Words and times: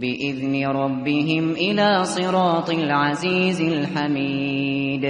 بإذن 0.00 0.66
ربهم 0.66 1.50
إلى 1.50 2.04
صراط 2.04 2.70
العزيز 2.70 3.60
الحمید 3.60 5.04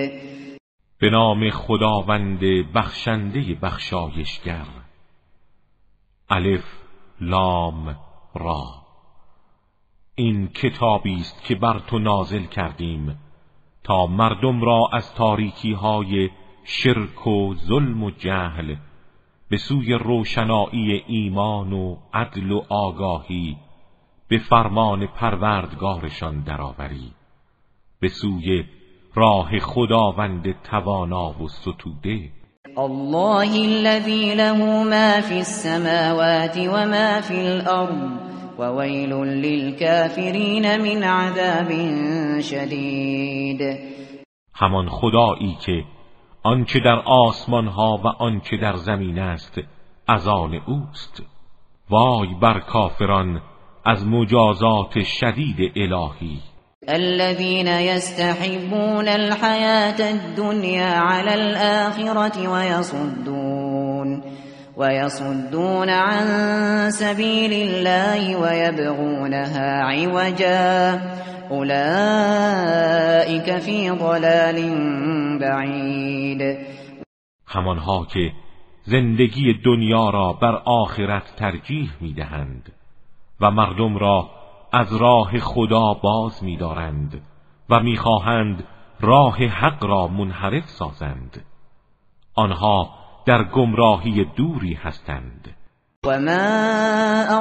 به 1.01 1.11
نام 1.11 1.51
خداوند 1.51 2.41
بخشنده 2.75 3.55
بخشایشگر. 3.63 4.67
الف 6.31 6.65
لام 7.21 7.97
را. 8.35 8.65
این 10.15 10.49
کتابی 10.49 11.15
است 11.15 11.45
که 11.45 11.55
بر 11.55 11.79
تو 11.79 11.99
نازل 11.99 12.45
کردیم 12.45 13.19
تا 13.85 14.07
مردم 14.07 14.61
را 14.63 14.89
از 14.93 15.15
تاریکی 15.15 15.73
های 15.73 16.31
شرک 16.65 17.27
و 17.27 17.55
ظلم 17.55 18.03
و 18.03 18.11
جهل 18.11 18.75
به 19.49 19.57
سوی 19.57 19.95
روشنایی 19.95 21.03
ایمان 21.07 21.73
و 21.73 21.97
عدل 22.15 22.53
و 22.53 22.63
آگاهی 22.69 23.57
به 24.31 24.39
فرمان 24.39 25.07
پروردگارشان 25.07 26.41
درآوری. 26.41 27.13
به 28.01 28.09
سوی 28.09 28.65
راه 29.15 29.59
خداوند 29.59 30.63
توانا 30.63 31.43
و 31.43 31.49
ستوده. 31.49 32.31
الله 32.77 33.53
الذي 33.61 34.35
له 34.35 34.85
ما 34.85 35.21
في 35.21 35.39
السماوات 35.39 36.57
وما 36.59 37.21
في 37.21 37.35
الأرض 37.35 38.11
وويل 38.59 39.13
للكافرین 39.25 40.77
من 40.77 41.03
عذاب 41.03 41.71
شدید 42.41 43.61
همان 44.55 44.89
خدایی 44.89 45.57
که 45.67 45.85
آنچه 46.43 46.81
در 46.81 46.99
آسمان 47.07 47.67
ها 47.67 48.01
و 48.05 48.07
آنچه 48.07 48.57
در 48.57 48.77
زمین 48.77 49.19
است 49.19 49.61
از 50.09 50.29
آن 50.29 50.55
اوست. 50.55 51.23
وای 51.91 52.35
بر 52.41 52.61
کافران 52.61 53.41
از 53.85 54.07
مجازات 54.07 55.03
شدید 55.03 55.73
الهی. 55.77 56.39
الذين 56.89 57.67
يستحبون 57.67 59.09
الحياة 59.09 60.11
الدنيا 60.11 61.01
على 61.01 61.35
الآخرة 61.35 62.49
ويصدون 62.49 64.23
ويصدون 64.77 65.91
عن 65.91 66.91
سبيل 66.91 67.53
الله 67.53 68.37
ويبغونها 68.37 69.83
عوجا. 69.83 71.01
أولئك 71.51 73.59
في 73.59 73.91
ضلال 73.91 74.71
بعید 75.41 76.59
همانها 77.47 78.07
که 78.15 78.33
زندگی 78.85 79.55
دنیا 79.65 80.11
را 80.11 80.33
بر 80.33 80.63
آخرت 80.65 81.37
ترجیح 81.37 81.91
می‌دهند. 82.01 82.73
و 83.41 83.51
مردم 83.51 83.99
را 83.99 84.29
از 84.73 84.97
راه 84.97 85.39
خدا 85.39 85.95
باز 85.95 86.45
میدارند 86.45 87.23
و 87.71 87.81
می‌خواهند 87.81 88.65
راه 89.01 89.37
حق 89.37 89.85
را 89.85 90.07
منحرف 90.07 90.69
سازند. 90.69 91.45
آنها 92.35 92.91
در 93.27 93.45
گمراهی 93.45 94.25
دوری 94.25 94.75
هستند. 94.75 95.57
و 96.07 96.21
ما 96.21 96.43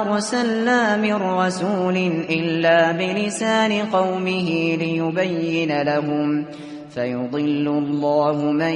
ارسلنا 0.00 0.96
من 0.96 1.38
رسول 1.38 1.96
الا 2.28 2.92
بلسان 2.92 3.82
قومه 3.92 4.76
ليبين 4.76 5.82
لهم 5.82 6.46
فيضل 6.94 7.68
الله 7.68 8.52
من 8.52 8.74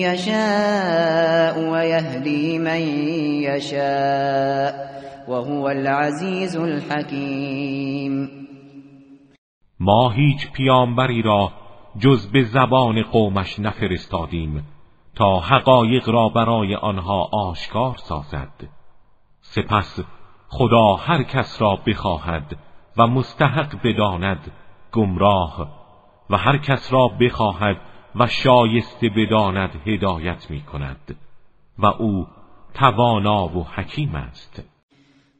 يشاء 0.00 1.58
ويهدي 1.58 2.58
من 2.58 2.80
يشاء 3.42 4.93
وهو 5.28 5.68
العزيز 5.68 6.56
الحكيم 6.56 8.30
ما 9.80 10.10
هیچ 10.10 10.52
پیامبری 10.52 11.22
را 11.22 11.52
جز 11.98 12.32
به 12.32 12.42
زبان 12.42 13.02
قومش 13.02 13.58
نفرستادیم 13.58 14.64
تا 15.14 15.40
حقایق 15.40 16.08
را 16.08 16.28
برای 16.28 16.74
آنها 16.74 17.28
آشکار 17.32 17.96
سازد. 17.96 18.68
سپس 19.40 20.00
خدا 20.48 20.94
هر 20.94 21.22
کس 21.22 21.62
را 21.62 21.78
بخواهد 21.86 22.56
و 22.96 23.06
مستحق 23.06 23.76
بداند 23.84 24.52
گمراه 24.92 25.68
و 26.30 26.36
هر 26.36 26.58
کس 26.58 26.92
را 26.92 27.08
بخواهد 27.08 27.76
و 28.16 28.26
شایسته 28.26 29.08
بداند 29.08 29.82
هدایت 29.86 30.50
می 30.50 30.60
کند 30.60 31.16
و 31.78 31.86
او 31.86 32.26
توانا 32.74 33.58
و 33.58 33.64
حکیم 33.64 34.14
است. 34.14 34.73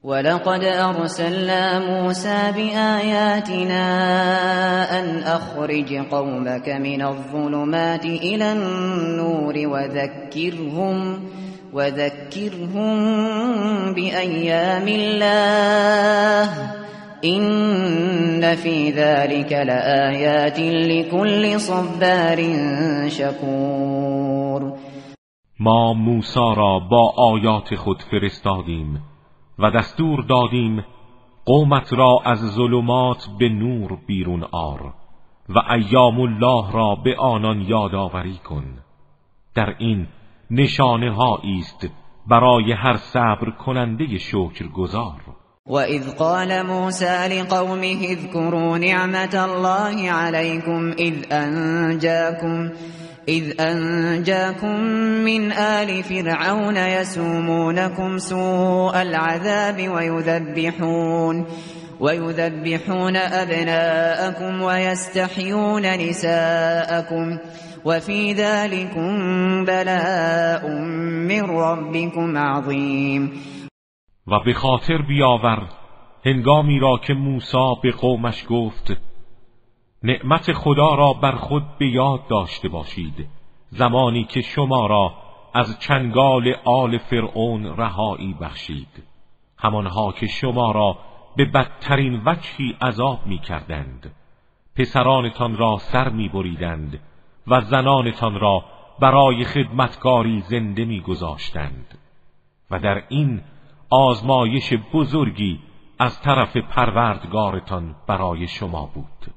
ولقد 0.05 0.65
أرسلنا 0.65 1.79
موسى 1.79 2.53
بآياتنا 2.57 3.85
أن 5.01 5.19
أخرج 5.19 5.95
قومك 5.95 6.69
من 6.69 7.03
الظلمات 7.03 8.05
إلى 8.05 8.53
النور 8.53 9.55
وذكرهم 9.57 11.21
وذكرهم 11.73 12.97
بأيام 13.95 14.89
الله 14.89 16.49
إن 17.25 18.55
في 18.55 18.91
ذلك 18.91 19.53
لآيات 19.53 20.59
لكل 20.61 21.61
صبار 21.61 22.39
شكور. 23.09 24.73
ما 25.61 25.93
موسی 25.93 26.41
را 26.57 26.79
با 26.91 27.13
آیات 27.17 27.75
خود 27.75 28.03
فرستادیم. 28.11 29.14
و 29.59 29.71
دستور 29.71 30.23
دادیم 30.23 30.85
قومت 31.45 31.93
را 31.93 32.19
از 32.25 32.39
ظلمات 32.39 33.27
به 33.39 33.49
نور 33.49 33.99
بیرون 34.07 34.45
آر 34.53 34.93
و 35.49 35.59
ایام 35.73 36.21
الله 36.21 36.73
را 36.73 36.95
به 37.05 37.17
آنان 37.17 37.61
یادآوری 37.61 38.39
کن. 38.45 38.65
در 39.55 39.75
این 39.79 40.07
نشانه 40.51 41.21
است 41.21 41.89
برای 42.27 42.73
هر 42.73 42.97
صبر 42.97 43.51
کننده 43.51 44.19
شکر 44.19 44.67
گذار 44.67 45.21
و 45.67 45.75
اذ 45.75 46.15
قال 46.15 46.63
موسى 46.63 47.29
لقومه 47.29 47.99
اذكروا 48.11 48.79
نعمت 48.79 49.35
الله 49.35 50.11
عليكم 50.11 50.93
اذ 50.99 51.33
انجاكم 51.33 52.71
إذ 53.29 53.61
أنجاكم 53.61 54.81
من 55.25 55.53
آل 55.53 56.03
فرعون 56.03 56.77
يسومونكم 56.77 58.19
سوء 58.19 59.03
العذاب 59.03 59.89
ويذبحون 59.89 61.47
ويذبحون 62.01 63.17
أبناءكم 63.17 64.63
ويستحيون 64.63 65.83
نساءكم 65.83 67.39
وفي 67.85 68.33
ذلكم 68.33 69.11
بلاء 69.65 70.71
من 71.29 71.43
ربكم 71.43 72.37
عظیم 72.37 73.33
و 74.27 74.39
به 74.47 74.53
خاطر 74.53 75.03
بیاور 75.09 75.69
هنگامی 76.27 76.79
را 76.79 77.01
که 77.07 77.15
موسی 77.15 77.75
به 77.83 77.91
قومش 77.91 78.45
گفت 78.49 78.93
نعمت 80.05 80.53
خدا 80.53 80.95
را 80.95 81.13
بر 81.13 81.37
خود 81.37 81.79
به 81.79 81.87
یاد 81.89 82.27
داشته 82.27 82.69
باشید. 82.69 83.29
زمانی 83.69 84.25
که 84.25 84.41
شما 84.41 84.87
را 84.87 85.15
از 85.55 85.81
چنگال 85.81 86.55
آل 86.65 86.99
فرعون 86.99 87.77
رهایی 87.77 88.35
بخشید. 88.41 89.03
همانها 89.59 90.13
که 90.13 90.27
شما 90.27 90.73
را 90.73 90.99
به 91.37 91.45
بدترین 91.45 92.23
وجهی 92.25 92.77
عذاب 92.83 93.27
می 93.27 93.39
کردند 93.39 94.15
پسرانتان 94.77 95.57
را 95.57 95.79
سر 95.79 96.09
می 96.09 96.29
بریدند 96.29 97.01
و 97.47 97.61
زنانتان 97.61 98.41
را 98.41 98.65
برای 99.01 99.45
خدمتکاری 99.45 100.41
زنده 100.41 100.85
میگذاشتند. 100.85 101.99
و 102.71 102.79
در 102.79 103.03
این 103.09 103.41
آزمایش 103.91 104.73
بزرگی 104.93 105.61
از 105.99 106.21
طرف 106.21 106.57
پروردگارتان 106.57 107.97
برای 108.07 108.49
شما 108.49 108.91
بود. 108.95 109.35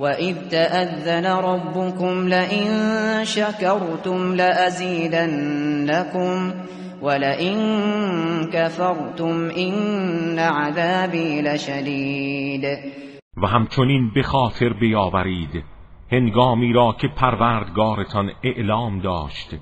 و 0.00 0.04
اذ 0.04 0.48
تأذن 0.48 1.26
ربكم 1.26 2.28
لئن 2.28 3.24
شکرتم 3.24 4.32
لأزیدنکم 4.34 5.84
ولئن 7.02 7.58
كفرتم 8.52 9.48
این 9.48 10.38
عذابی 10.38 11.42
لشدید 11.42 12.64
و 13.36 13.46
همچنین 13.46 14.10
به 14.14 14.22
خاطر 14.22 14.72
بیاورید 14.72 15.64
هنگامی 16.12 16.72
را 16.72 16.96
که 17.00 17.08
پروردگارتان 17.08 18.32
اعلام 18.42 19.00
داشت. 19.00 19.54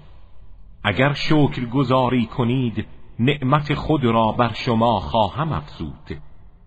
اگر 0.85 1.13
شکر 1.13 1.65
گذاری 1.65 2.27
کنید 2.27 2.87
نعمت 3.19 3.75
خود 3.75 4.05
را 4.05 4.33
بر 4.33 4.53
شما 4.53 5.01
خواهم 5.01 5.53
افزود. 5.53 6.17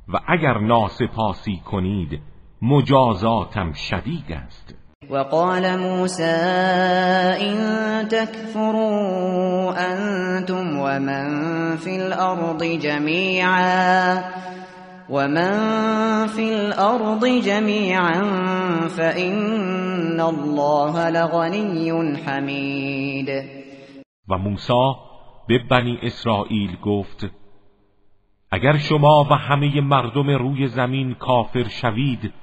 و 0.08 0.20
اگر 0.28 0.58
ناسپاسی 0.58 1.62
کنید 1.66 2.22
مجازاتم 2.62 3.74
شدید 3.74 4.31
است. 4.31 4.75
وقال 5.09 5.80
موسى 5.80 6.36
إن 7.42 7.57
تكفروا 8.07 9.74
أنتم 9.77 10.77
ومن 10.80 11.27
في 11.77 11.95
الأرض 11.95 12.63
جميعا 12.63 14.24
ومن 15.09 15.51
في 16.27 16.54
الأرض 16.54 17.25
جميعا 17.25 18.21
فإن 18.88 20.21
الله 20.21 21.10
لغني 21.10 22.15
حمید 22.25 23.30
و 24.30 24.38
موسی 24.38 24.94
به 25.48 25.60
بنی 25.69 26.00
اسرائیل 26.03 26.77
گفت 26.83 27.25
اگر 28.51 28.77
شما 28.77 29.24
و 29.31 29.33
همه 29.33 29.81
مردم 29.81 30.30
روی 30.30 30.68
زمین 30.68 31.13
کافر 31.13 31.68
شوید 31.68 32.33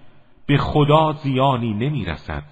به 0.46 0.56
خدا 0.56 1.12
زیانی 1.22 1.74
نمی 1.74 2.04
رسد 2.04 2.42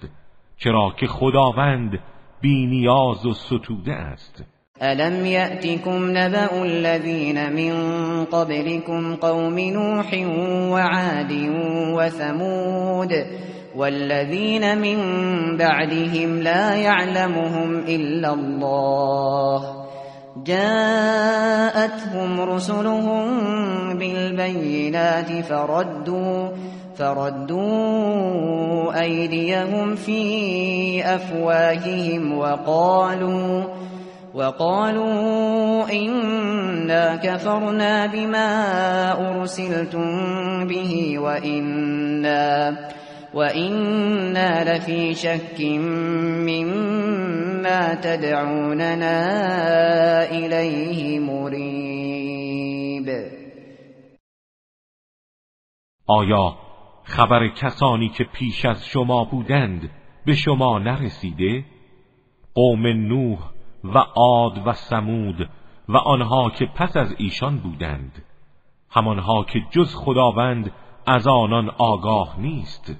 چرا 0.57 0.93
که 0.99 1.07
خداوند 1.07 1.99
بینیاز 2.41 3.25
و 3.25 3.33
ستوده 3.33 3.93
است. 3.93 4.43
الم 4.81 5.25
یأتکم 5.25 6.17
نبأ 6.17 6.61
الذین 6.61 7.49
من 7.49 7.73
قبلكم 8.25 9.15
قوم 9.15 9.59
نوح 9.59 10.27
وعاد 10.71 11.31
وثمود 11.97 13.11
والذین 13.75 14.75
من 14.75 14.97
بعدهم 15.57 16.39
لا 16.39 16.75
يعلمهم 16.75 17.83
إلا 17.87 18.33
الله. 18.33 19.83
جاءتهم 20.45 22.41
رسلهم 22.41 23.39
بالبينات 23.97 25.41
فردوا 25.41 26.49
فردوا 26.95 28.53
أيديهم 29.01 29.95
في 29.95 31.05
أفواههم 31.05 32.37
وقالوا 32.37 33.63
وقالوا 34.33 35.91
إنا 35.91 37.15
كفرنا 37.15 38.05
بما 38.05 38.49
أرسلتم 39.29 40.67
به 40.67 41.19
وإنا 41.19 42.77
وإنا 43.33 44.77
لفي 44.77 45.13
شك 45.13 45.61
مما 46.49 47.93
تدعوننا 47.93 49.19
إليه 50.31 51.19
مريب. 51.19 52.73
خبر 57.13 57.47
کسانی 57.47 58.09
که 58.09 58.23
پیش 58.23 58.65
از 58.65 58.85
شما 58.85 59.23
بودند 59.23 59.89
به 60.25 60.35
شما 60.35 60.79
نرسیده؟ 60.79 61.65
قوم 62.55 62.87
نوح 62.87 63.39
و 63.83 63.97
عاد 63.97 64.67
و 64.67 64.73
سمود 64.73 65.49
و 65.89 65.97
آنها 65.97 66.49
که 66.49 66.65
پس 66.65 66.97
از 66.97 67.15
ایشان 67.17 67.57
بودند. 67.57 68.23
همانها 68.91 69.43
که 69.43 69.61
جز 69.71 69.95
خداوند 69.95 70.71
از 71.05 71.27
آنان 71.27 71.69
آگاه 71.69 72.39
نیست. 72.39 72.95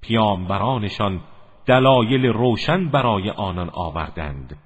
پیامبرانشان 0.00 1.20
دلایل 1.66 2.26
روشن 2.26 2.88
برای 2.88 3.30
آنان 3.30 3.70
آوردند. 3.72 4.56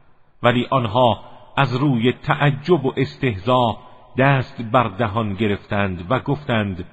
ولی 0.43 0.67
آنها 0.71 1.21
از 1.57 1.77
روی 1.77 2.13
تعجب 2.13 2.85
و 2.85 2.93
استهزا 2.97 3.79
دست 4.19 4.63
بر 4.63 4.89
دهان 4.89 5.35
گرفتند 5.35 6.07
و 6.11 6.19
گفتند 6.19 6.85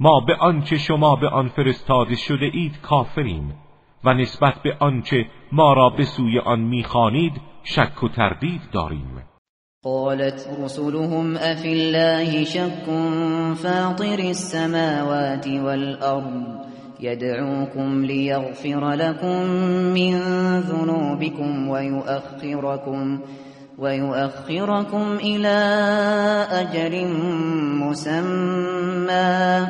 ما 0.00 0.20
به 0.20 0.34
آنچه 0.40 0.76
شما 0.76 1.16
به 1.16 1.28
آن 1.28 1.48
فرستاده 1.48 2.14
شده 2.14 2.50
اید 2.52 2.80
کافریم 2.80 3.54
و 4.04 4.14
نسبت 4.14 4.54
به 4.64 4.76
آنچه 4.80 5.26
ما 5.52 5.72
را 5.72 5.90
به 5.90 6.04
سوی 6.04 6.38
آن 6.38 6.60
می‌خوانید 6.60 7.32
شک 7.62 8.02
و 8.02 8.08
تردید 8.08 8.60
داریم. 8.72 9.22
قالت 9.84 10.48
رسلهم 10.64 11.36
افی 11.36 11.68
الله 11.68 12.44
شک 12.44 12.84
فاطر 13.54 14.20
السماوات 14.20 15.46
والارض 15.46 16.66
يدعوكم 17.00 18.04
ليغفر 18.04 18.90
لكم 18.90 19.42
من 19.94 20.20
ذنوبكم 20.60 21.68
ويؤخركم 21.68 23.20
ويؤخركم 23.78 25.18
إلى 25.22 25.58
أجل 26.50 27.06
مسمى. 27.82 29.66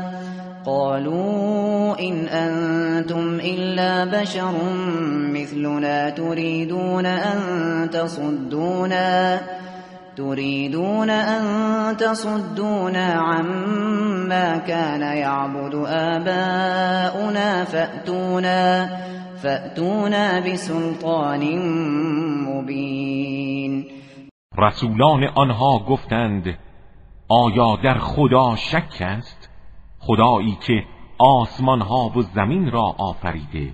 قالوا 0.66 2.00
إن 2.00 2.26
أنتم 2.26 3.38
إلا 3.40 4.04
بشر 4.20 4.52
مثلنا 5.32 6.10
تريدون 6.10 7.06
أن 7.06 7.38
تصدونا 7.90 9.40
تريدون 10.16 11.10
أن 11.10 11.96
تصدونا 11.96 13.06
عما 13.06 14.56
كان 14.58 15.02
يعبد 15.02 15.74
آباؤنا 15.86 17.64
فأتونا 17.64 18.88
فأتونا 19.42 20.40
بسلطان 20.40 21.58
مبین 22.44 23.95
رسولان 24.58 25.24
آنها 25.24 25.78
گفتند 25.78 26.58
آیا 27.28 27.76
در 27.76 27.98
خدا 27.98 28.56
شک 28.56 28.96
است؟ 29.00 29.50
خدایی 29.98 30.58
که 30.60 30.84
آسمان 31.18 31.80
ها 31.80 32.08
و 32.16 32.22
زمین 32.22 32.70
را 32.70 32.94
آفریده. 32.98 33.72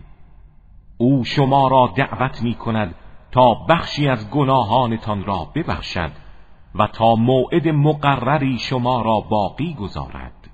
او 0.99 1.25
شما 1.25 1.69
را 1.69 1.93
دعوت 1.97 2.43
می 2.43 2.55
کند 2.55 2.95
تا 3.31 3.55
بخشی 3.55 4.09
از 4.09 4.31
گناهانتان 4.31 5.25
را 5.25 5.49
ببخشد 5.55 6.11
و 6.75 6.87
تا 6.87 7.15
موعد 7.15 7.69
مقرری 7.69 8.59
شما 8.59 9.03
را 9.03 9.21
باقی 9.21 9.75
گذارد. 9.75 10.51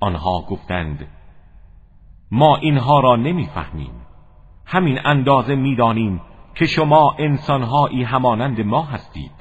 آنها 0.00 0.40
گفتند 0.40 1.08
ما 2.30 2.56
اینها 2.56 3.00
را 3.00 3.16
نمی‌فهمیم. 3.16 3.92
همین 4.66 4.98
اندازه 5.04 5.54
می‌دانیم 5.54 6.20
که 6.54 6.66
شما 6.66 7.14
انسانهایی 7.18 8.02
همانند 8.02 8.60
ما 8.60 8.82
هستید. 8.82 9.32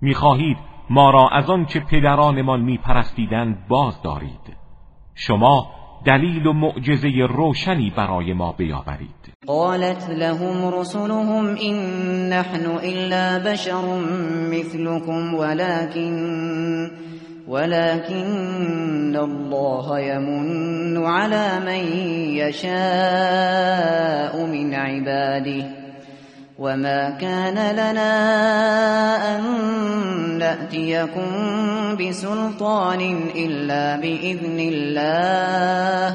می‌خواهید 0.00 0.56
ما 0.90 1.10
را 1.10 1.28
از 1.28 1.50
آنچه 1.50 1.80
پدرانمان 1.80 2.60
میپرستیدند 2.60 3.68
باز 3.68 4.02
دارید 4.02 4.56
شما 5.14 5.70
دلیل 6.06 6.46
و 6.46 6.52
معجزه 6.52 7.08
روشنی 7.28 7.92
برای 7.96 8.32
ما 8.32 8.52
بیاورید. 8.52 9.32
قالت 9.46 10.10
لهم 10.10 10.80
رسلهم 10.80 11.56
إن 11.56 11.74
نحن 12.28 12.66
إلا 12.82 13.38
بشر 13.38 14.00
مثلكم 14.50 15.34
ولكن 15.34 16.90
ولكن 17.48 19.16
الله 19.16 20.00
يمن 20.00 20.96
على 21.06 21.60
من 21.66 21.82
يشاء 22.36 22.76
من 24.46 24.74
عباده. 24.74 25.85
وما 26.58 27.10
كان 27.20 27.54
لنا 27.76 28.12
أن 29.36 29.42
نأتيكم 30.38 31.30
بسلطان 31.96 33.00
إلا 33.36 33.96
بإذن 33.96 34.58
الله 34.72 36.12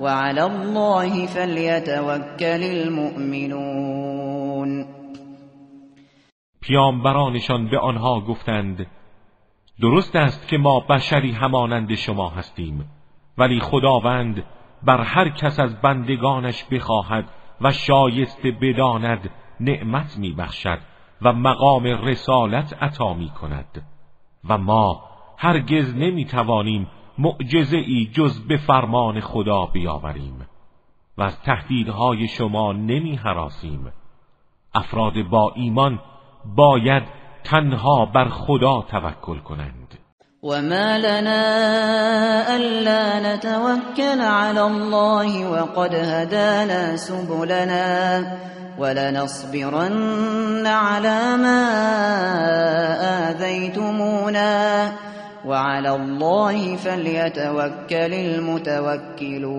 وعلى 0.00 0.42
الله 0.42 1.26
فلیتوکل 1.26 2.62
المؤمنون. 2.62 3.90
پیامبرانشان 6.60 7.70
به 7.70 7.78
آنها 7.78 8.20
گفتند 8.20 8.86
درست 9.80 10.16
است 10.16 10.48
که 10.48 10.58
ما 10.58 10.80
بشری 10.80 11.32
همانند 11.32 11.94
شما 11.94 12.28
هستیم 12.28 12.90
ولی 13.38 13.60
خداوند 13.60 14.44
بر 14.82 15.02
هر 15.02 15.28
کس 15.28 15.60
از 15.60 15.80
بندگانش 15.80 16.64
بخواهد 16.64 17.24
و 17.60 17.72
شایسته 17.72 18.50
بداند 18.50 19.30
نعمت 19.60 20.18
میبخشد 20.18 20.78
و 21.22 21.32
مقام 21.32 21.84
رسالت 21.84 22.82
عطا 22.82 23.14
می 23.14 23.28
کند 23.28 23.82
و 24.48 24.58
ما 24.58 25.02
هرگز 25.38 25.94
نمی‌توانیم 25.94 26.86
معجزه 27.18 27.76
ای 27.76 28.10
جز 28.12 28.40
به 28.48 28.56
فرمان 28.56 29.20
خدا 29.20 29.66
بیاوریم 29.66 30.46
و 31.18 31.22
از 31.22 31.40
تهدیدهای 31.40 32.28
شما 32.28 32.72
نمی 32.72 33.16
حراسیم 33.16 33.92
افراد 34.74 35.22
با 35.30 35.52
ایمان 35.56 36.00
باید 36.56 37.02
تنها 37.44 38.06
بر 38.06 38.28
خدا 38.28 38.82
توکل 38.82 39.38
کنند. 39.38 39.98
وما 40.42 40.96
لنا 40.96 41.42
ألا 42.56 43.20
نتوكل 43.20 44.20
على 44.20 44.58
الله 44.58 45.46
وقد 45.46 45.94
هدانا 45.94 46.96
سبلنا. 46.96 48.22
ولنصبرن 48.80 50.66
على 50.66 51.36
ما 51.36 51.62
آذيتمونا 53.30 54.92
وعلى 55.44 55.90
الله 55.90 56.76
فليتوكل 56.76 58.12
المتوكلون. 58.14 59.50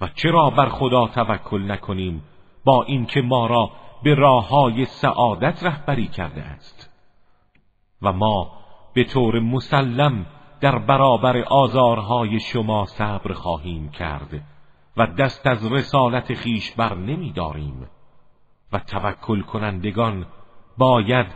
و 0.00 0.08
چرا 0.14 0.50
بر 0.50 0.68
خدا 0.68 1.06
توکل 1.06 1.70
نکنیم 1.72 2.22
با 2.64 2.84
اینکه 2.84 3.20
ما 3.20 3.46
را 3.46 3.70
به 4.04 4.14
راه 4.14 4.48
های 4.48 4.84
سعادت 4.84 5.62
رهبری 5.62 6.08
کرده 6.08 6.42
است؟ 6.42 6.90
و 8.02 8.12
ما 8.12 8.50
به 8.94 9.04
طور 9.04 9.40
مسلم 9.40 10.26
در 10.60 10.78
برابر 10.78 11.36
آزارهای 11.38 12.40
شما 12.40 12.86
صبر 12.86 13.32
خواهیم 13.32 13.90
کرد. 13.90 14.57
و 14.98 15.06
دست 15.18 15.46
از 15.46 15.72
رسالت 15.72 16.34
خیش 16.34 16.72
بر 16.72 16.94
نمی 16.94 17.32
داریم. 17.32 17.88
و 18.72 18.78
توکل 18.78 19.42
کنندگان 19.42 20.26
باید 20.78 21.26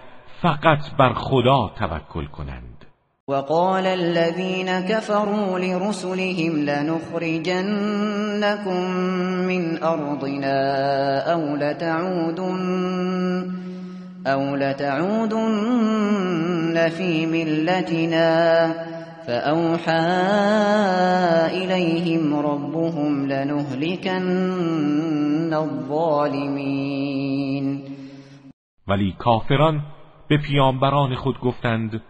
فقط 0.42 0.90
بر 0.99 1.12
خدا 1.12 1.71
توکل 1.78 2.26
کنند. 2.26 2.85
وقال 3.28 3.87
الذين 3.87 4.81
كفروا 4.81 5.59
لرسلهم 5.59 6.57
لنخرجنكم 6.57 7.61
من 9.47 9.83
أرضنا 9.83 10.59
أو 11.33 11.57
لتعودن 11.57 13.52
أو 14.26 14.57
لتعودن 14.57 16.02
في 16.88 17.26
ملتنا 17.26 18.91
فأوحى 19.26 20.07
إليهم 21.47 22.35
ربهم 22.35 23.26
لنهلكن 23.26 24.23
الظالمين. 25.55 27.02
ولی 28.88 29.12
کافران 29.19 29.83
به 30.29 30.38
پیامبران 30.38 31.14
خود 31.14 31.41
گفتند 31.41 32.02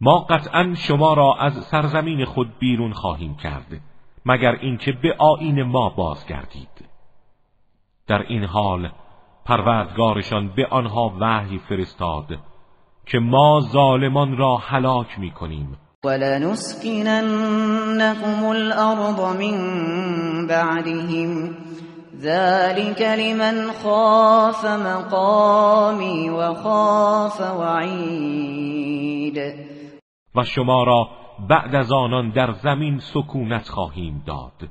ما 0.00 0.18
قطعا 0.18 0.74
شما 0.74 1.14
را 1.14 1.34
از 1.40 1.52
سرزمین 1.52 2.24
خود 2.24 2.58
بیرون 2.58 2.92
خواهیم 2.92 3.36
کرد 3.36 3.80
مگر 4.26 4.52
اینکه 4.60 4.92
به 4.92 5.16
آین 5.18 5.62
ما 5.62 5.88
بازگردید. 5.88 6.84
در 8.06 8.22
این 8.22 8.44
حال 8.44 8.90
پروردگارشان 9.44 10.48
به 10.48 10.66
آنها 10.66 11.16
وحی 11.20 11.58
فرستاد 11.58 12.38
که 13.06 13.18
ما 13.18 13.60
ظالمان 13.60 14.36
را 14.36 14.56
هلاک 14.56 15.18
می 15.18 15.30
کنیم 15.30 15.78
ولنسكننكم 16.06 17.30
الأرض 18.50 19.36
من 19.38 19.56
بعدهم 20.46 21.54
ذلك 22.20 23.02
لمن 23.02 23.72
خاف 23.72 24.64
مقامی 24.64 26.28
و 26.28 26.54
خاف 26.54 27.40
وعید 27.40 29.38
و 30.34 30.44
شما 30.44 30.84
را 30.84 31.08
بعد 31.48 31.74
از 31.74 31.92
آنان 31.92 32.30
در 32.30 32.52
زمین 32.52 32.98
سکونت 32.98 33.68
خواهیم 33.68 34.22
داد. 34.26 34.68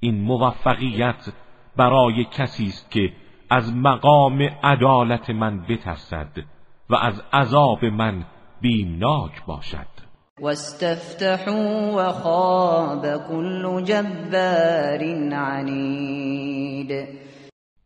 این 0.00 0.22
موفقیت 0.22 1.32
برای 1.76 2.24
کسی 2.24 2.66
است 2.66 2.90
که 2.90 3.12
از 3.50 3.76
مقام 3.76 4.42
عدالت 4.62 5.30
من 5.30 5.60
بترسد 5.68 6.38
و 6.90 6.94
از 6.94 7.22
عذاب 7.32 7.84
من 7.84 8.24
بیمناک 8.60 9.44
باشد. 9.46 9.91
واستفتحوا 10.42 11.92
وخاب 11.94 13.06
كل 13.28 13.84
جبار 13.84 15.02
عنید 15.32 16.92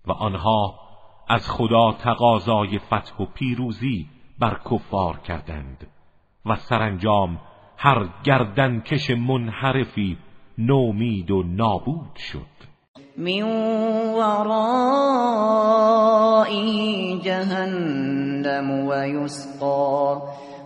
و 0.06 0.12
آنها 0.12 0.74
از 1.28 1.50
خدا 1.50 1.92
تقاضای 1.92 2.78
فتح 2.78 3.16
و 3.20 3.26
پیروزی 3.34 4.06
بر 4.38 4.60
کفار 4.70 5.16
کردند 5.16 5.86
و 6.46 6.56
سرانجام 6.56 7.40
هر 7.76 8.08
گردنکش 8.24 9.10
منحرفی 9.10 10.18
نومید 10.58 11.30
و 11.30 11.42
نابود 11.42 12.16
شد. 12.16 12.56
من 13.18 13.42
ورائه 14.12 15.26
جهنم 17.18 18.70
و 18.88 19.06
یسقا 19.06 20.22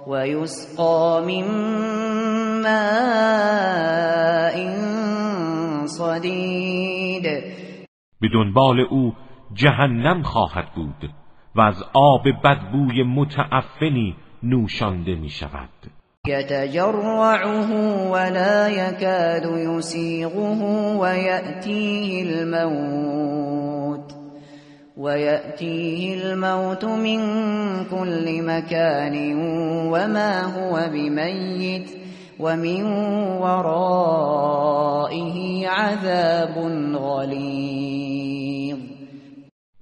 و 0.07 0.27
یسقا 0.27 1.21
من 1.21 1.45
ماء 2.63 4.01
صدید 5.87 7.25
به 8.21 8.29
دنبال 8.35 8.81
او 8.81 9.15
جهنم 9.55 10.23
خواهد 10.23 10.75
بود 10.75 11.11
و 11.55 11.61
از 11.61 11.85
آب 11.93 12.23
بدبوی 12.45 13.03
متعفنی 13.03 14.17
نوشانده 14.43 15.15
می 15.15 15.31
شود 15.31 15.69
يتجرعه 16.27 17.71
ولا 18.11 18.69
يكاد 18.69 19.45
يسيغه 19.45 20.63
ويأتيه 20.97 22.23
الموت. 22.23 23.80
ويأتيه 25.01 26.15
الموت 26.15 26.85
من 26.85 27.21
كل 27.85 28.43
مكان 28.43 29.35
وما 29.93 30.43
هو 30.43 30.91
بميت 30.93 31.91
ومن 32.41 32.83
ورائه 33.43 34.59
عذاب 35.69 36.55
غلیظ 36.95 38.79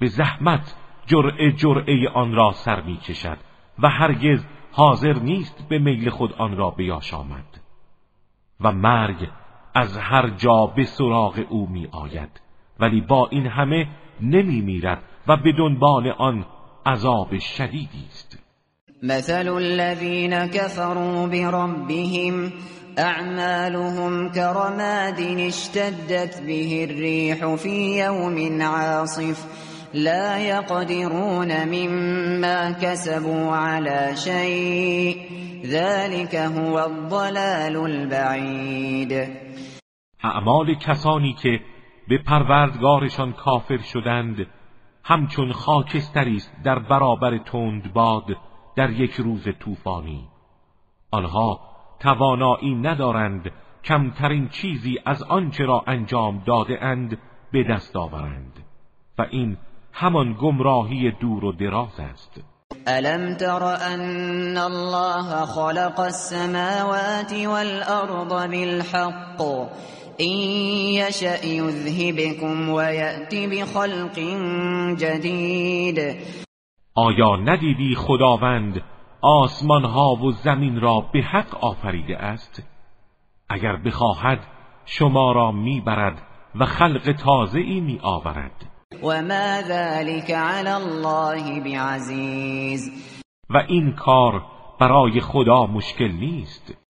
به 0.01 0.07
زحمت 0.07 0.77
جرعه 1.07 1.53
جرعه 1.53 2.09
آن 2.15 2.33
را 2.33 2.53
سر 2.53 2.81
می 2.81 2.97
کشد 2.97 3.39
و 3.79 3.89
هرگز 3.89 4.47
حاضر 4.73 5.19
نیست 5.19 5.69
به 5.69 5.79
میل 5.79 6.11
خود 6.11 6.33
آن 6.33 6.57
را 6.57 6.71
بیاش 6.71 7.15
آمد 7.15 7.61
و 8.61 8.73
مرگ 8.73 9.29
از 9.75 9.99
هر 9.99 10.29
جا 10.29 10.67
به 10.67 10.85
سراغ 10.85 11.45
او 11.49 11.69
می 11.69 11.89
آید. 11.93 12.41
ولی 12.81 13.01
با 13.01 13.29
این 13.31 13.47
همه 13.47 13.89
نمی 14.23 14.61
میرد 14.61 15.03
و 15.29 15.37
به 15.37 15.53
دنبال 15.59 16.09
آن 16.19 16.45
عذاب 16.87 17.39
شدیدی 17.39 18.05
است. 18.09 18.39
مثل 19.03 19.49
الذين 19.49 20.47
كفروا 20.47 21.27
بربهم 21.27 22.53
اعمالهم 22.99 24.29
كرماد 24.29 25.21
اشتدت 25.21 26.43
به 26.47 26.85
الريح 26.91 27.55
في 27.55 28.05
يوم 28.05 28.63
عاصف 28.63 29.45
لا 29.95 30.39
يقدرون 30.39 31.69
مما 31.69 32.71
كسبوا 32.71 33.57
على 33.57 34.17
شيء 34.17 35.17
ذلك 35.67 36.35
هو 36.35 36.79
الضلال 36.79 37.77
البعید. 37.77 39.29
اعمال 40.25 40.75
کسانی 40.75 41.37
که 41.43 41.61
به 42.09 42.19
پروردگارشان 42.19 43.33
کافر 43.33 43.79
شدند 43.79 44.47
همچون 45.05 45.53
خاکستری 45.53 46.37
است 46.37 46.53
در 46.65 46.79
برابر 46.79 47.39
تند 47.39 47.93
باد 47.93 48.37
در 48.77 48.91
یک 48.91 49.13
روز 49.13 49.49
طوفانی. 49.61 50.29
آنها 51.11 51.61
توانایی 52.01 52.75
ندارند 52.75 53.51
کمترین 53.85 54.49
چیزی 54.49 54.99
از 55.07 55.23
آنچه 55.23 55.65
را 55.65 55.85
انجام 55.87 56.43
داده 56.47 56.85
اند 56.85 57.19
به 57.53 57.65
دست 57.65 57.97
آورند 57.97 58.53
و 59.19 59.27
این 59.31 59.57
همان 59.93 60.37
گمراهی 60.41 61.11
دور 61.11 61.45
و 61.45 61.53
دراز 61.53 62.01
است. 62.01 62.41
الم 62.87 63.35
تر 63.37 63.63
ان 63.63 64.57
الله 64.57 65.47
خلق 65.47 66.01
السماوات 66.01 67.33
والارض 67.47 68.29
بالحق 68.29 69.41
یذهبکم 71.45 72.71
و 72.71 72.83
یأتی 72.93 73.47
بخلق 73.47 74.19
جدید 74.97 75.99
آیا 76.95 77.37
ندیدی 77.37 77.95
خداوند 77.95 78.83
آسمان 79.23 79.85
ها 79.85 80.15
و 80.15 80.33
زمین 80.33 80.81
را 80.81 81.01
به 81.13 81.21
حق 81.21 81.65
آفریده 81.65 82.19
است؟ 82.19 82.63
اگر 83.49 83.77
بخواهد 83.77 84.39
شما 84.85 85.33
را 85.33 85.53
می‌برد 85.53 86.23
و 86.55 86.65
خلق 86.65 87.13
تازه 87.25 87.59
ای 87.59 87.81
می 87.81 87.99
آورد 88.03 88.65
وما 89.03 89.63
ذلك 89.63 90.31
على 90.31 90.71
الله 90.71 91.61
بعزیز 91.61 92.91
و 93.51 93.57
این 93.69 93.93
کار 93.93 94.43
برای 94.81 95.21
خدا 95.21 95.67
مشکل 95.67 96.13
نیست. 96.13 96.88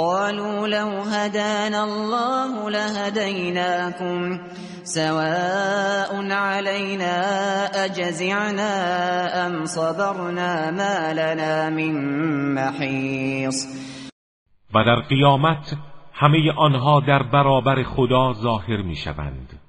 قالوا 0.00 0.66
لو 0.66 0.90
هدانا 1.14 1.84
الله 1.84 2.70
لهديناكم 2.70 4.38
سواء 4.82 6.32
علينا 6.32 7.16
اجزعنا 7.84 8.72
ام 9.46 9.64
صبرنا 9.64 10.70
ما 10.70 11.12
لنا 11.12 11.70
من 11.70 11.94
محیص 12.54 13.66
و 14.74 14.84
در 14.84 15.00
قیامت 15.00 15.76
همه 16.12 16.52
آنها 16.56 17.00
در 17.00 17.22
برابر 17.22 17.82
خدا 17.82 18.32
ظاهر 18.32 18.82
می 18.82 18.96
شوند 18.96 19.60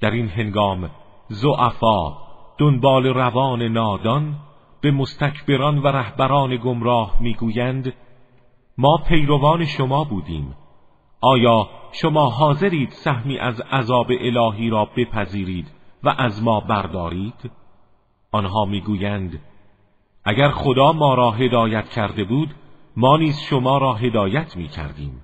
در 0.00 0.10
این 0.10 0.28
هنگام 0.28 0.90
زعفا 1.28 2.16
دنبال 2.58 3.06
روان 3.06 3.62
نادان 3.62 4.34
به 4.80 4.90
مستکبران 4.90 5.78
و 5.78 5.86
رهبران 5.86 6.56
گمراه 6.56 7.16
می‌گویند 7.20 7.92
ما 8.78 8.96
پیروان 9.08 9.64
شما 9.64 10.04
بودیم. 10.04 10.54
آیا 11.20 11.68
شما 11.92 12.30
حاضرید 12.30 12.90
سهمی 12.90 13.38
از 13.38 13.60
عذاب 13.60 14.06
الهی 14.20 14.70
را 14.70 14.84
بپذیرید 14.96 15.70
و 16.02 16.14
از 16.18 16.42
ما 16.42 16.60
بردارید؟ 16.60 17.50
آنها 18.32 18.64
می‌گویند 18.64 19.40
اگر 20.24 20.50
خدا 20.50 20.92
ما 20.92 21.14
را 21.14 21.30
هدایت 21.30 21.88
کرده 21.88 22.24
بود 22.24 22.54
ما 22.96 23.16
نیز 23.16 23.40
شما 23.40 23.78
را 23.78 23.94
هدایت 23.94 24.56
می 24.56 24.68
کردیم 24.68 25.22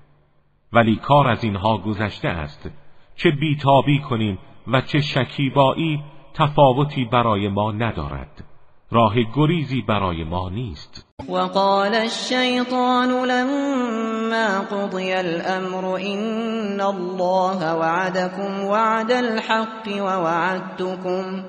ولی 0.73 0.95
کار 0.95 1.27
از 1.27 1.43
اینها 1.43 1.77
گذشته 1.77 2.29
است. 2.29 2.71
چه 3.15 3.31
بیتابی 3.31 3.99
کنیم 3.99 4.39
و 4.67 4.81
چه 4.81 4.99
شکیبایی 4.99 6.03
تفاوتی 6.33 7.05
برای 7.05 7.47
ما 7.47 7.71
ندارد. 7.71 8.43
راه 8.91 9.15
گریزی 9.35 9.81
برای 9.81 10.23
ما 10.23 10.49
نیست. 10.49 11.12
وقال 11.29 11.95
الشیطان 11.95 13.25
لما 13.25 14.59
قضی 14.59 15.19
الأمر 15.19 15.97
إن 15.97 16.81
الله 16.81 17.75
وعدكم 17.75 18.63
وعد 18.63 19.11
الحق 19.11 19.87
ووعدتكم 19.87 21.43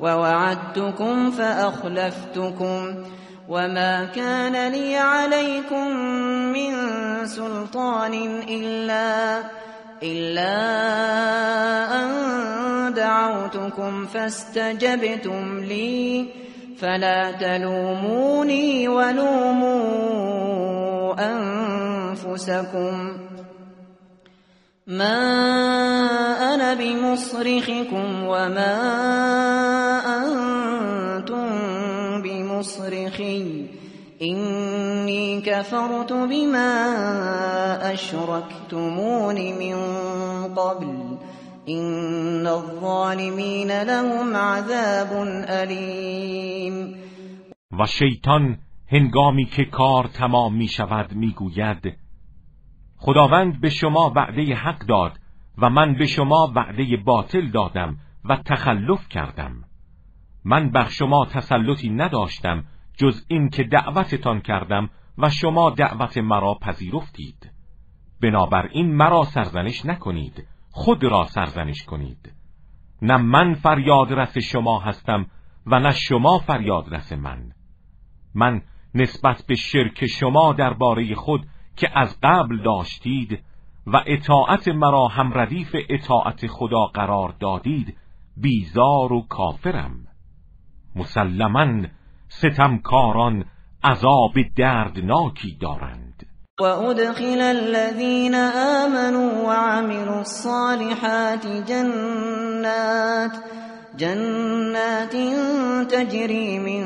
ووعدتكم 0.00 1.30
فأخلفتكم 1.30 2.94
وما 3.48 4.04
كان 4.04 4.72
لي 4.72 4.96
عليكم 4.96 5.96
من 6.52 6.72
سلطان 7.26 8.14
إلا 8.48 9.38
إلا 10.02 10.54
أن 12.02 12.08
دعوتكم 12.94 14.06
فاستجبتم 14.06 15.58
لي 15.58 16.26
فلا 16.80 17.32
تلوموني 17.32 18.88
ولوموا 18.88 19.88
أنفسكم. 21.18 23.18
ما 24.86 25.18
أنا 26.54 26.74
بمصرخكم 26.74 28.24
وما 28.24 28.76
أنتم 30.22 31.48
بمصرخي. 32.22 33.66
إني 34.22 35.40
كفرت 35.40 36.12
بما 36.12 36.72
أشركتمون 37.92 39.34
من 39.34 39.76
قبل. 40.54 41.18
این 41.68 42.46
الظالمین 42.46 43.70
لهم 43.70 44.36
عذاب 44.36 45.26
علیم 45.48 46.94
و 47.80 47.86
شیطان 47.86 48.58
هنگامی 48.86 49.44
که 49.44 49.64
کار 49.64 50.06
تمام 50.06 50.54
می 50.54 50.68
شود 50.68 51.14
می 51.14 51.30
گوید 51.32 51.98
خداوند 52.96 53.60
به 53.60 53.68
شما 53.70 54.12
وعده 54.16 54.54
حق 54.54 54.78
داد 54.78 55.18
و 55.58 55.70
من 55.70 55.94
به 55.94 56.06
شما 56.06 56.52
وعده 56.56 56.96
باطل 56.96 57.50
دادم 57.50 57.96
و 58.24 58.36
تخلف 58.36 59.08
کردم. 59.08 59.64
من 60.44 60.70
بر 60.70 60.88
شما 60.88 61.24
تسلطی 61.24 61.90
نداشتم 61.90 62.64
جز 62.98 63.24
این 63.28 63.48
که 63.48 63.64
دعوتتان 63.64 64.40
کردم 64.40 64.90
و 65.18 65.30
شما 65.30 65.70
دعوت 65.70 66.18
مرا 66.18 66.54
پذیرفتید. 66.54 67.50
بنابراین 68.22 68.94
مرا 68.94 69.24
سرزنش 69.24 69.86
نکنید 69.86 70.46
خود 70.78 71.04
را 71.04 71.24
سرزنش 71.24 71.84
کنید. 71.84 72.32
نه 73.02 73.16
من 73.16 73.54
فریاد 73.54 74.12
رس 74.12 74.38
شما 74.38 74.78
هستم 74.78 75.26
و 75.66 75.78
نه 75.78 75.90
شما 75.92 76.38
فریاد 76.38 76.94
رس 76.94 77.12
من. 77.12 77.52
من 78.34 78.62
نسبت 78.94 79.44
به 79.48 79.54
شرک 79.54 80.06
شما 80.06 80.52
درباره 80.52 81.14
خود 81.14 81.46
که 81.76 81.98
از 81.98 82.18
قبل 82.22 82.62
داشتید 82.62 83.44
و 83.86 84.02
اطاعت 84.06 84.68
مرا 84.68 85.08
هم 85.08 85.38
ردیف 85.38 85.76
اطاعت 85.88 86.46
خدا 86.46 86.84
قرار 86.84 87.34
دادید 87.40 87.96
بیزار 88.36 89.12
و 89.12 89.26
کافرم. 89.28 90.06
مسلما 90.96 91.86
ستمکاران 92.28 93.44
عذاب 93.84 94.32
دردناکی 94.56 95.56
دارند. 95.60 96.07
وأدخل 96.60 97.40
الذين 97.40 98.34
آمنوا 98.34 99.42
وعملوا 99.46 100.20
الصالحات 100.20 101.46
جنات 101.46 103.32
جنات 103.98 105.12
تجري 105.92 106.58
من 106.58 106.82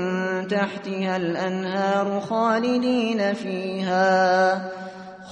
تحتها 0.48 1.16
الأنهار 1.16 2.20
خالدين 2.20 3.34
فيها 3.34 4.70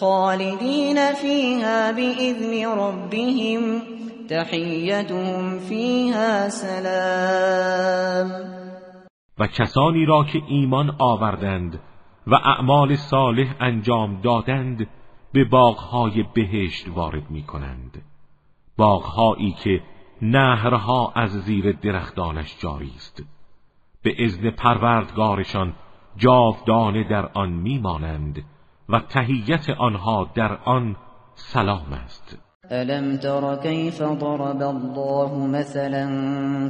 خالدين 0.00 1.14
فيها 1.14 1.90
بإذن 1.90 2.66
ربهم 2.68 3.82
تحيتهم 4.28 5.58
فيها 5.58 6.48
سلام. 6.48 8.30
و 9.38 9.46
کسانی 9.46 10.04
را 10.06 10.24
که 10.32 10.38
ایمان 10.48 10.90
آوردند 10.98 11.89
و 12.30 12.34
اعمال 12.34 12.96
صالح 12.96 13.54
انجام 13.60 14.20
دادند 14.20 14.88
به 15.32 15.44
باغهای 15.44 16.24
بهشت 16.34 16.88
وارد 16.88 17.30
می 17.30 17.42
کنند 17.42 18.02
باغهایی 18.76 19.52
که 19.52 19.82
نهرها 20.22 21.12
از 21.14 21.30
زیر 21.30 21.72
درختانش 21.72 22.56
جاری 22.58 22.92
است. 22.96 23.24
به 24.02 24.24
اذن 24.24 24.50
پروردگارشان 24.50 25.74
جاودانه 26.16 27.08
در 27.08 27.30
آن 27.34 27.52
میمانند 27.52 28.44
و 28.88 29.00
تهیت 29.00 29.70
آنها 29.70 30.30
در 30.34 30.56
آن 30.56 30.96
سلام 31.34 31.92
است. 31.92 32.49
ألم 32.72 33.16
تر 33.16 33.56
كيف 33.56 34.02
ضرب 34.02 34.62
الله 34.62 35.46
مثلا 35.46 36.04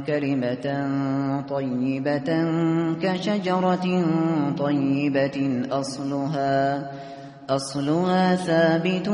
كلمة 0.07 0.65
طيبة 1.49 2.29
كشجرة 3.01 3.85
طيبة 4.57 5.37
أصلها 5.71 6.91
أصلها 7.49 8.35
ثابت 8.35 9.07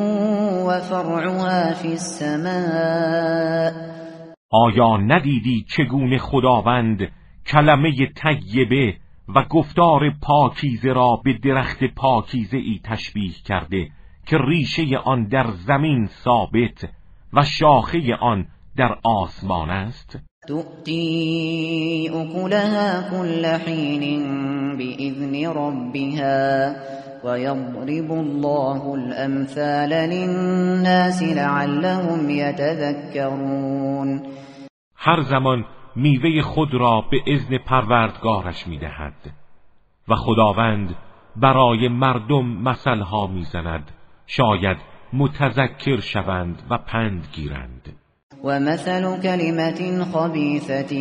وفرعها 0.67 1.73
في 1.73 1.93
السماء. 1.93 3.73
آیا 4.51 4.97
ندیدی 4.97 5.65
چگونه 5.67 6.17
خداوند 6.17 6.99
کلمه 7.47 7.91
طیبه 8.15 8.93
و 9.35 9.43
گفتار 9.49 10.01
پاکیزه 10.21 10.93
را 10.93 11.21
به 11.25 11.33
درخت 11.43 11.83
پاکیزه 11.83 12.57
ای 12.57 12.79
تشبیه 12.83 13.33
کرده؟ 13.45 13.96
که 14.27 14.37
ریشه 14.37 14.97
آن 14.97 15.27
در 15.27 15.45
زمین 15.51 16.05
ثابت 16.23 16.89
و 17.33 17.43
شاخه 17.43 18.15
آن 18.21 18.47
در 18.77 18.97
آسمان 19.03 19.69
است. 19.69 20.19
تؤتی 20.47 22.09
اکلها 22.09 23.09
كل 23.11 23.45
حین 23.45 24.21
بإذن 24.77 25.35
ربها 25.55 26.75
ويضرب 27.23 28.11
الله 28.11 28.81
الامثال 28.85 29.89
للناس 29.89 31.23
لعلهم 31.23 32.29
يتذكرون. 32.29 34.21
هر 34.95 35.21
زمان 35.21 35.65
میوه 35.95 36.41
خود 36.41 36.73
را 36.73 37.03
به 37.11 37.17
اذن 37.27 37.57
پروردگارش 37.57 38.67
می‌دهد 38.67 39.13
و 40.07 40.15
خداوند 40.15 40.95
برای 41.35 41.87
مردم 41.87 42.45
مثلها 42.45 43.27
می‌زند. 43.27 43.91
شاید 44.27 44.77
متذکر 45.13 45.99
شوند 45.99 46.61
و 46.69 46.77
پند 46.77 47.27
گیرند. 47.33 47.95
ومثل 48.43 49.21
كلمة 49.21 50.03
خبيثة 50.03 50.93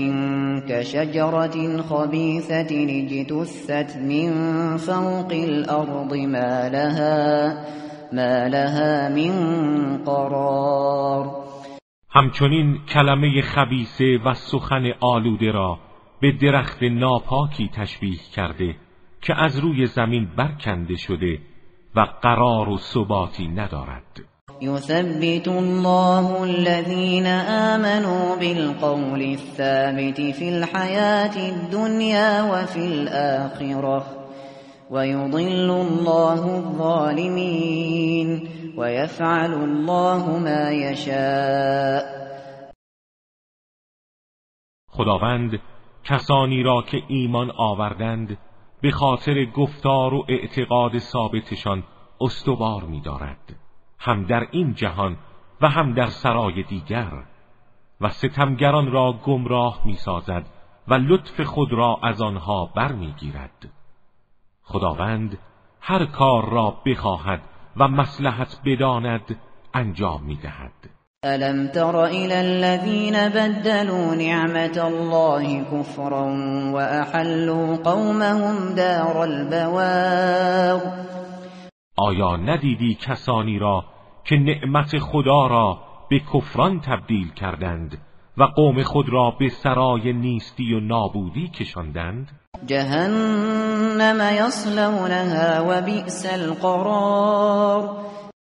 كشجرة 0.69 1.83
خبيثة 1.83 2.71
اجتثت 2.71 3.97
من 3.97 4.31
فوق 4.77 5.33
الأرض 5.33 6.15
ما 6.15 6.69
لها, 6.69 7.55
ما 8.13 8.49
لها 8.49 9.09
من 9.09 9.35
قرار. 10.05 11.47
همچنین 12.11 12.79
کلمه 12.95 13.43
خبیسه 13.43 14.19
و 14.25 14.35
سخن 14.35 14.93
آلوده 15.01 15.51
را 15.51 15.79
به 16.21 16.33
درخت 16.33 16.83
ناپاکی 16.83 17.71
تشبیه 17.75 18.19
کرده 18.35 18.77
که 19.21 19.35
از 19.35 19.59
روی 19.59 19.87
زمین 19.87 20.29
برکنده 20.37 20.97
شده. 20.97 21.39
و 21.97 22.01
قرار 22.01 22.69
و 22.69 22.79
ثباتی 22.79 23.49
ندارد. 23.49 24.27
يثبت 24.63 25.49
الله 25.49 26.43
الذين 26.43 27.27
آمنوا 27.27 28.37
بالقول 28.37 29.23
الثابت 29.23 30.21
في 30.21 30.49
الحياة 30.49 31.37
الدنيا 31.49 32.43
وفي 32.43 32.79
الآخرة 32.79 34.07
ويضل 34.91 35.71
الله 35.71 36.57
الظالمين 36.57 38.49
ويفعل 38.77 39.53
الله 39.53 40.39
ما 40.39 40.71
يشاء 40.71 42.17
خداوند 44.89 45.61
کسانی 46.05 46.63
را 46.63 46.83
که 46.83 46.99
ایمان 47.09 47.51
آوردند 47.51 48.39
به 48.87 48.93
خاطر 48.93 49.45
گفتار 49.45 50.15
و 50.15 50.25
اعتقاد 50.29 50.99
ثابتشان 50.99 51.85
استوار 52.21 52.85
می‌دارد. 52.85 53.57
هم 53.99 54.25
در 54.25 54.49
این 54.51 54.75
جهان 54.75 55.17
و 55.61 55.69
هم 55.69 55.95
در 55.95 56.07
سرای 56.07 56.63
دیگر. 56.63 57.13
و 58.01 58.09
ستمگران 58.09 58.91
را 58.91 59.13
گمراه 59.13 59.81
می‌سازد 59.85 60.47
و 60.89 60.95
لطف 60.95 61.41
خود 61.41 61.73
را 61.73 61.99
از 62.03 62.23
آنها 62.23 62.67
برمیگیرد. 62.67 63.73
خداوند 64.63 65.39
هر 65.81 66.05
کار 66.05 66.51
را 66.51 66.71
بخواهد 66.87 67.43
و 67.77 67.89
مسلحت 67.89 68.61
بداند 68.65 69.41
انجام 69.75 70.23
می‌دهد. 70.23 70.96
الم 71.27 71.67
تر 71.67 72.05
الى 72.05 72.41
الذين 72.41 73.29
بدلوا 73.29 74.15
نعمت 74.15 74.79
الله 74.79 75.65
كفرا 75.65 76.25
واحلوا 76.73 77.77
قومهم 77.77 78.75
دار 78.75 79.17
البوار 79.23 80.81
آیا 81.99 82.37
ندیدی 82.37 82.95
کسانی 82.95 83.59
را 83.59 83.85
که 84.25 84.37
نعمت 84.37 84.99
خدا 84.99 85.47
را 85.47 85.79
به 86.11 86.21
کفران 86.35 86.81
تبدیل 86.81 87.31
کردند 87.33 87.99
و 88.39 88.45
قوم 88.45 88.83
خود 88.83 89.09
را 89.09 89.31
به 89.31 89.49
سرای 89.49 90.13
نیستی 90.13 90.75
و 90.75 90.81
نابودی 90.81 91.49
کشاندند؟ 91.49 92.31
جهنم 92.67 94.35
یصلونها 94.47 95.65
و 95.69 95.83
بئس 95.83 96.27
القرار. 96.33 97.91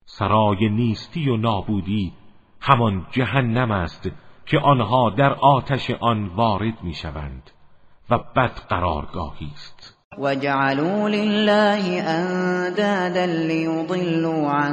سرای 0.06 0.68
نیستی 0.68 1.28
و 1.28 1.36
نابودی 1.36 2.12
همان 2.66 3.06
جهنم 3.10 3.70
است 3.70 4.10
که 4.46 4.58
آنها 4.58 5.10
در 5.10 5.32
آتش 5.32 5.90
آن 6.00 6.26
وارد 6.26 6.74
می‌شوند 6.82 7.50
و 8.10 8.18
بد 8.18 8.50
قرارگاهی 8.68 9.50
است. 9.54 9.98
وجعلوا 10.18 11.08
لله 11.08 12.02
اندادا 12.06 13.24
ليضلوا 13.24 14.50
عن 14.50 14.72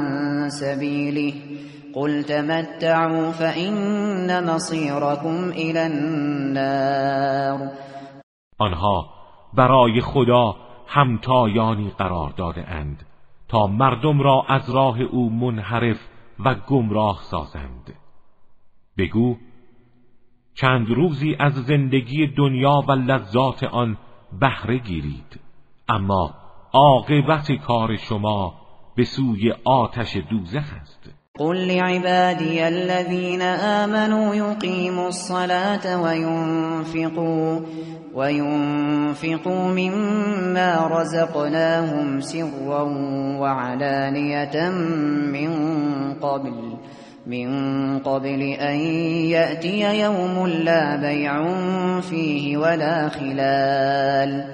سبيله. 0.50 1.34
قل 1.94 2.22
تمتعوا 2.22 3.32
فإن 3.32 4.54
مصيركم 4.54 5.50
إلى 5.50 5.86
النار. 5.86 7.70
آنها 8.58 9.06
برای 9.54 10.00
خدا 10.00 10.56
همتایانی 10.88 11.92
قرار 11.98 12.30
داده 12.36 12.68
اند 12.68 13.06
تا 13.48 13.66
مردم 13.66 14.20
را 14.20 14.44
از 14.48 14.70
راه 14.70 15.00
او 15.00 15.30
منحرف 15.30 16.11
و 16.44 16.54
گمراه 16.54 17.20
سازند. 17.22 17.94
بگو 18.98 19.36
چند 20.54 20.90
روزی 20.90 21.36
از 21.38 21.52
زندگی 21.52 22.26
دنیا 22.26 22.84
و 22.88 22.92
لذات 22.92 23.64
آن 23.64 23.98
بهره 24.40 24.78
گیرید 24.78 25.40
اما 25.88 26.34
عاقبت 26.72 27.52
کار 27.52 27.96
شما 27.96 28.54
به 28.96 29.04
سوی 29.04 29.52
آتش 29.64 30.16
دوزخ 30.16 30.72
است. 30.80 31.21
قل 31.38 31.66
لعبادي 31.66 32.68
الذين 32.68 33.42
آمنوا 33.42 34.34
يقيموا 34.34 35.08
الصلاة 35.08 36.02
وينفقوا 36.02 37.60
وينفقوا 38.14 39.68
مما 39.68 40.86
رزقناهم 40.86 42.20
سرا 42.20 42.82
وعلانية 43.40 44.70
من 45.32 45.50
قبل 46.14 46.76
من 47.26 47.48
قبل 47.98 48.42
أن 48.42 48.76
يأتي 49.32 50.00
يوم 50.00 50.46
لا 50.46 50.96
بيع 50.96 51.60
فيه 52.00 52.56
ولا 52.56 53.08
خلال. 53.08 54.44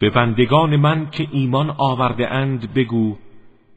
به 0.00 0.10
بندگان 0.10 0.76
من 0.76 1.10
که 1.10 1.26
ایمان 1.32 1.70
آورده 1.70 2.28
اند 2.28 2.74
بگو 2.74 3.16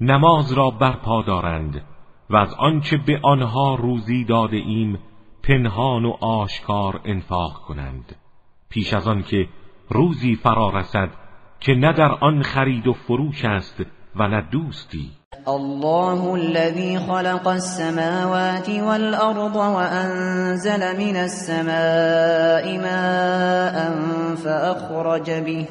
نماز 0.02 0.54
را 0.54 0.69
برپا 0.69 1.21
دارند. 1.21 1.94
و 2.29 2.35
از 2.35 2.53
آنچه 2.59 2.97
به 2.97 3.19
آنها 3.23 3.75
روزی 3.75 4.23
داده 4.23 4.57
ایم 4.57 4.99
پنهان 5.43 6.05
و 6.05 6.11
آشکار 6.21 7.01
انفاق 7.05 7.53
کنند. 7.53 8.15
پیش 8.69 8.93
از 8.93 9.07
آن 9.07 9.23
که 9.23 9.47
روزی 9.89 10.35
فرا 10.35 10.69
رسد 10.69 11.09
که 11.59 11.73
نه 11.73 11.93
در 11.93 12.11
آن 12.11 12.41
خرید 12.41 12.88
و 12.88 12.93
فروش 12.93 13.45
است 13.45 13.81
و 14.15 14.27
نه 14.27 14.41
دوستی. 14.51 15.11
الله 15.47 16.23
الذي 16.33 16.99
خلق 16.99 17.47
السماوات 17.47 18.69
والأرض 18.69 19.55
وأنزل 19.55 20.97
من 20.97 21.15
السماء 21.15 22.77
ماء 22.77 23.75
فأخرج 24.35 25.31
به 25.31 25.67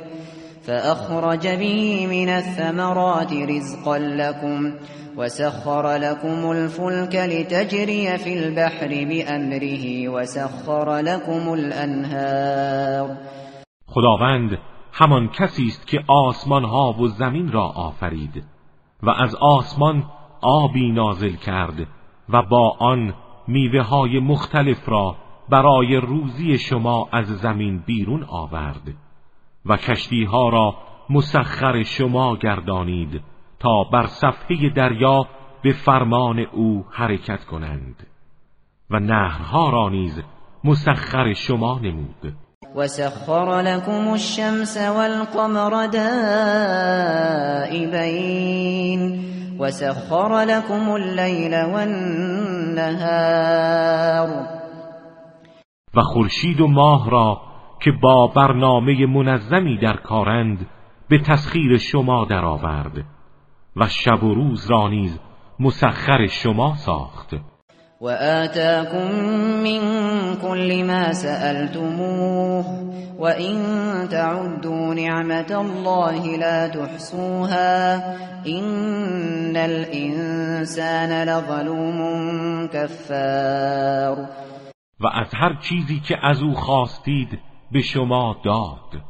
فأخرج 0.66 1.48
به 1.48 2.07
من 2.07 2.29
الثمرات 2.29 3.33
رزقا 3.33 3.98
لكم 3.98 4.72
وسخر 5.16 5.96
لكم 5.96 6.50
الفلك 6.50 7.14
لتجري 7.14 8.18
في 8.18 8.38
البحر 8.38 8.88
بأمره 8.88 10.09
وسخر 10.09 10.98
لكم 10.98 11.53
الأنهار. 11.53 13.16
خداوند 13.87 14.59
همان 14.92 15.29
کسی 15.29 15.66
است 15.66 15.87
که 15.87 16.00
آسمان 16.09 16.64
ها 16.64 16.92
و 16.92 17.09
زمین 17.09 17.53
را 17.53 17.64
آفرید 17.64 18.44
و 19.03 19.11
از 19.11 19.35
آسمان 19.35 20.05
آبی 20.42 20.92
نازل 20.92 21.37
کرد 21.37 21.87
و 22.29 22.42
با 22.42 22.77
آن 22.79 23.14
میوه 23.48 23.83
های 23.83 24.18
مختلف 24.18 24.88
را 24.88 25.16
برای 25.48 25.96
روزی 25.96 26.59
شما 26.59 27.09
از 27.12 27.27
زمین 27.27 27.83
بیرون 27.87 28.24
آورد. 28.29 29.03
و 29.66 29.77
کشتی 29.77 30.24
ها 30.24 30.48
را 30.48 30.74
مسخر 31.11 31.83
شما 31.83 32.37
گردانید 32.37 33.22
تا 33.59 33.85
بر 33.92 34.07
صفحه 34.07 34.70
دریا 34.77 35.27
به 35.62 35.72
فرمان 35.72 36.38
او 36.38 36.85
حرکت 36.90 37.44
کنند 37.44 38.07
و 38.90 38.98
نهرها 38.98 39.70
را 39.70 39.88
نیز 39.88 40.22
مسخر 40.64 41.33
شما 41.33 41.79
نمود. 41.79 42.37
وسخر 42.77 43.61
لكم 43.61 44.09
الشمس 44.12 44.77
والقمر 44.77 45.87
دائبين 45.87 46.35
وسخر 49.59 50.44
لكم 50.44 50.90
الليل 50.90 51.55
والنهار. 51.55 52.94
و 55.94 56.00
خورشید 56.03 56.61
و 56.61 56.66
ماه 56.66 57.11
را 57.11 57.53
که 57.80 57.92
با 58.02 58.26
برنامه 58.26 59.06
منظمی 59.06 59.78
در 59.78 59.96
کارند 59.96 60.66
به 61.08 61.18
تسخیر 61.18 61.78
شما 61.78 62.24
درآورد 62.24 63.04
و 63.76 63.88
شب 63.88 64.24
و 64.24 64.34
روز 64.34 64.70
را 64.70 64.88
نیز 64.88 65.20
مسخر 65.60 66.26
شما 66.26 66.74
ساخت. 66.74 67.34
وآتاكم 68.00 69.10
من 69.64 69.80
كل 70.42 70.84
ما 70.84 71.12
سألتموه 71.12 72.64
وإن 73.18 73.56
تعدوا 74.08 74.94
نعمة 74.94 75.52
الله 75.52 76.37
لا 76.37 76.68
تحصوها 76.68 77.96
إن 78.46 79.56
الإنسان 79.56 81.24
لظلوم 81.28 81.98
كفار 82.66 84.28
و 85.00 85.06
از 85.06 85.34
هر 85.34 85.58
چیزی 85.60 86.00
که 86.00 86.16
از 86.22 86.42
او 86.42 86.54
خواستید 86.54 87.38
به 87.74 87.80
شما 87.80 88.37
داد. 88.44 89.02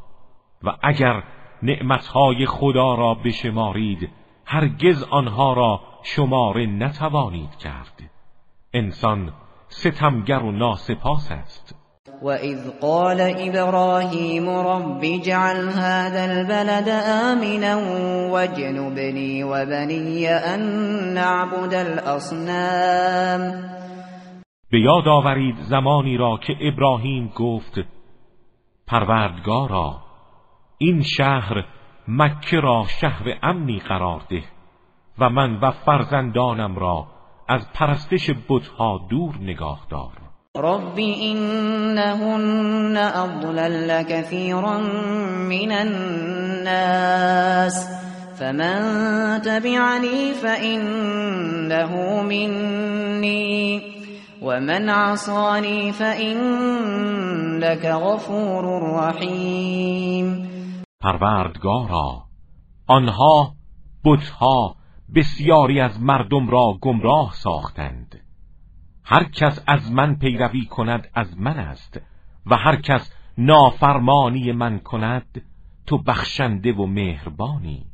و 0.62 0.76
اگر 0.82 1.22
نعمتهای 1.62 2.46
خدا 2.46 2.94
را 2.94 3.14
بشمارید 3.14 4.10
هرگز 4.46 5.02
آنها 5.10 5.52
را 5.52 5.80
شماره 6.02 6.66
نتوانید 6.66 7.56
کرد. 7.56 8.10
انسان 8.72 9.32
ستمگر 9.68 10.38
و 10.38 10.52
ناسپاس 10.52 11.30
است. 11.30 11.74
وإذ 12.22 12.70
قال 12.80 13.20
إبراهيم 13.20 14.48
رب 14.48 15.00
اجعل 15.02 15.68
هذا 15.68 16.24
البلد 16.24 16.88
آمنا 17.28 17.76
واجنبني 18.32 19.42
وبني 19.42 20.28
أن 20.28 20.60
نعبد 21.14 21.74
الأصنام 21.74 23.64
به 24.70 24.80
یاد 24.80 25.08
آورید 25.08 25.56
زمانی 25.56 26.16
را 26.16 26.38
که 26.46 26.56
ابراهیم 26.60 27.32
گفت 27.36 27.93
پروردگارا 28.86 30.00
این 30.78 31.02
شهر 31.02 31.64
مکه 32.08 32.60
را 32.60 32.84
شهر 33.00 33.38
امنی 33.42 33.78
قرار 33.78 34.22
ده 34.30 34.44
و 35.18 35.30
من 35.30 35.60
و 35.60 35.70
فرزندانم 35.70 36.76
را 36.76 37.06
از 37.48 37.72
پرستش 37.74 38.30
بتها 38.48 39.06
دور 39.10 39.34
نگاه 39.40 39.86
دار. 39.90 40.12
رب 40.56 40.98
إنهن 40.98 42.96
أضلل 42.96 44.02
كثيرا 44.02 44.78
من 45.48 45.72
الناس 45.72 47.24
فمن 48.40 49.40
تبعني 49.42 50.34
فإنه 50.42 52.22
مني 52.22 53.93
ومن 54.44 54.88
عصاني 54.88 55.92
فإنك 55.92 57.86
غفور 57.86 58.64
رحیم 58.98 60.48
پروردگارا 61.00 62.24
آنها 62.86 63.54
بتها 64.04 64.76
بسیاری 65.14 65.80
از 65.80 66.02
مردم 66.02 66.48
را 66.48 66.78
گمراه 66.80 67.32
ساختند. 67.32 68.20
هر 69.04 69.24
کس 69.24 69.64
از 69.66 69.92
من 69.92 70.14
پیروی 70.14 70.66
کند 70.66 71.08
از 71.14 71.38
من 71.38 71.58
است 71.58 72.00
و 72.46 72.56
هر 72.56 72.76
کس 72.76 73.12
نافرمانی 73.38 74.52
من 74.52 74.78
کند 74.78 75.42
تو 75.86 75.98
بخشنده 75.98 76.72
و 76.72 76.86
مهربانی. 76.86 77.93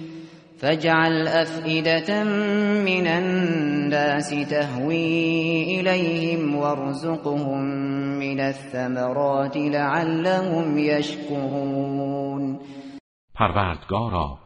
فاجعل 0.61 1.27
أفئدة 1.27 2.23
من 2.85 3.07
الناس 3.07 4.29
تهوي 4.29 5.79
إليهم 5.79 6.55
وارزقهم 6.55 7.61
من 8.19 8.39
الثمرات 8.39 9.57
لعلهم 9.57 10.77
يشكرون. 10.77 12.59
پروردگارا 13.35 14.37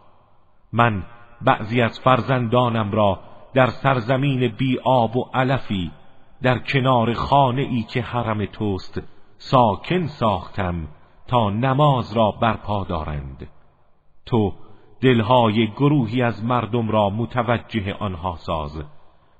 من 0.73 1.03
بعضی 1.41 1.81
از 1.81 1.99
فرزندانم 1.99 2.91
را 2.91 3.19
در 3.53 3.67
سرزمین 3.67 4.55
بی 4.57 4.79
آب 4.83 5.17
و 5.17 5.25
علفی 5.33 5.91
در 6.41 6.59
کنار 6.59 7.13
خانه 7.13 7.61
ای 7.61 7.83
که 7.83 8.01
حرم 8.01 8.45
توست 8.45 9.01
ساکن 9.37 10.07
ساختم 10.07 10.87
تا 11.27 11.49
نماز 11.49 12.13
را 12.13 12.31
برپا 12.31 12.83
دارند. 12.83 13.47
تو 14.25 14.53
دلهای 15.01 15.67
گروهی 15.67 16.21
از 16.21 16.43
مردم 16.43 16.89
را 16.89 17.09
متوجه 17.09 17.93
آنها 17.99 18.35
ساز 18.35 18.83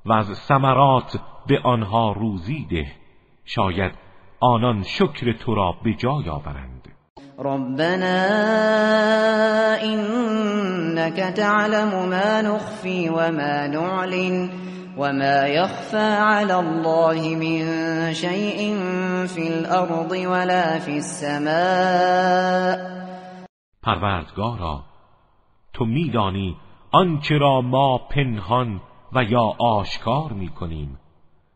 و 0.05 0.13
از 0.13 0.37
ثمرات 0.37 1.19
به 1.47 1.59
آنها 1.63 2.11
روزی 2.11 2.67
ده. 2.71 2.85
شاید 3.45 3.91
آنان 4.39 4.83
شکر 4.83 5.31
تو 5.31 5.55
را 5.55 5.75
به 5.83 5.93
جای 5.93 6.29
آورند. 6.29 6.87
ربنا 7.39 8.25
إنك 9.83 11.33
تعلم 11.35 12.09
ما 12.09 12.41
نخفي 12.41 13.09
وما 13.09 13.67
نعلن 13.67 14.49
وما 14.97 15.47
يخفى 15.47 16.17
على 16.17 16.53
الله 16.53 17.35
من 17.35 17.63
شيء 18.13 18.75
في 19.27 19.47
الأرض 19.47 20.11
ولا 20.11 20.79
في 20.79 20.97
السماء. 20.97 22.77
پروردگارا 23.83 24.94
تو 25.75 25.85
میدانی 25.85 26.55
آنچه 26.91 27.37
را 27.37 27.61
ما 27.61 27.97
پنهان 27.97 28.81
و 29.13 29.23
یا 29.23 29.53
آشکار 29.59 30.33
می‌کنیم 30.33 30.97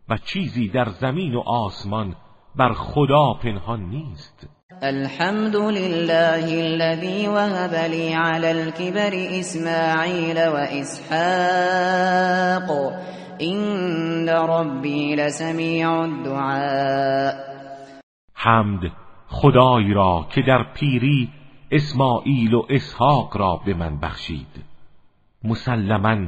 و 0.09 0.17
چیزی 0.17 0.67
در 0.67 0.89
زمین 0.89 1.35
و 1.35 1.39
آسمان 1.39 2.15
بر 2.55 2.73
خدا 2.73 3.33
پنهان 3.33 3.79
نیست. 3.79 4.47
الحمد 4.81 5.55
لله 5.55 6.59
الذي 6.59 7.27
وهب 7.27 7.73
لي 7.91 8.13
على 8.13 8.51
الكبر 8.51 9.13
إسماعيل 9.39 10.37
وإسحاق 10.47 11.89
إن 13.41 14.29
ربي 14.29 15.15
لسميع 15.15 15.91
الدعاء. 15.91 17.35
حمد 18.33 18.91
خدای 19.27 19.93
را 19.93 20.25
که 20.35 20.41
در 20.41 20.63
پیری 20.73 21.29
اسماعیل 21.71 22.53
و 22.53 22.65
اسحاق 22.69 23.37
را 23.37 23.61
به 23.65 23.73
من 23.73 23.99
بخشید. 23.99 24.63
مسلما 25.43 26.27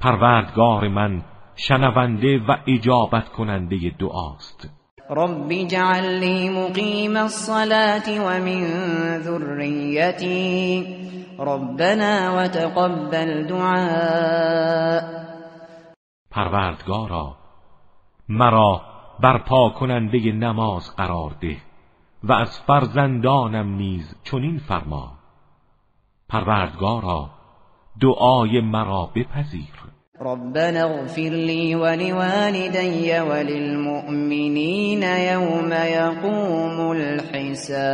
پروردگار 0.00 0.88
من 0.88 1.22
شنونده 1.56 2.38
و 2.48 2.56
اجابت 2.66 3.28
کننده 3.28 3.76
دعاست. 3.98 4.70
رب 5.10 5.48
اجعل 5.50 6.20
لي 6.20 6.50
مقيم 6.50 7.16
الصلاة 7.16 8.06
ومن 8.20 8.62
ذريتي 9.18 10.86
ربنا 11.38 12.30
وتقبل 12.36 13.46
دعاء 13.48 15.02
پروردگارا 16.30 17.36
مرا 18.28 18.80
برپا 19.22 19.70
کننده 19.70 20.32
نماز 20.32 20.96
قرار 20.96 21.30
ده. 21.42 21.56
و 22.24 22.32
از 22.32 22.60
فرزندانم 22.60 23.74
نیز 23.74 24.14
چنین 24.24 24.58
فرما 24.58 25.12
پروردگارا 26.28 27.30
دعای 28.00 28.60
مرا 28.60 29.10
بپذیر. 29.14 29.82
ربنا 30.20 30.84
اغفر 30.84 31.20
لي 31.20 31.74
ولوالدي 31.74 33.20
وللمؤمنين 33.20 35.02
يوم 35.02 35.72
يقوم 35.72 36.90
الحساب. 36.90 37.92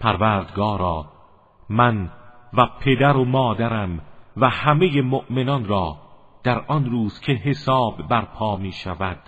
پروردگارا 0.00 1.04
من 1.68 2.10
و 2.52 2.66
پدر 2.80 3.16
و 3.16 3.24
مادرم 3.24 4.00
و 4.36 4.48
همه 4.48 5.02
مؤمنان 5.02 5.64
را 5.64 5.96
در 6.44 6.64
آن 6.68 6.84
روز 6.84 7.20
که 7.20 7.32
حساب 7.32 8.08
برپا 8.08 8.56
می 8.56 8.72
شود 8.72 9.18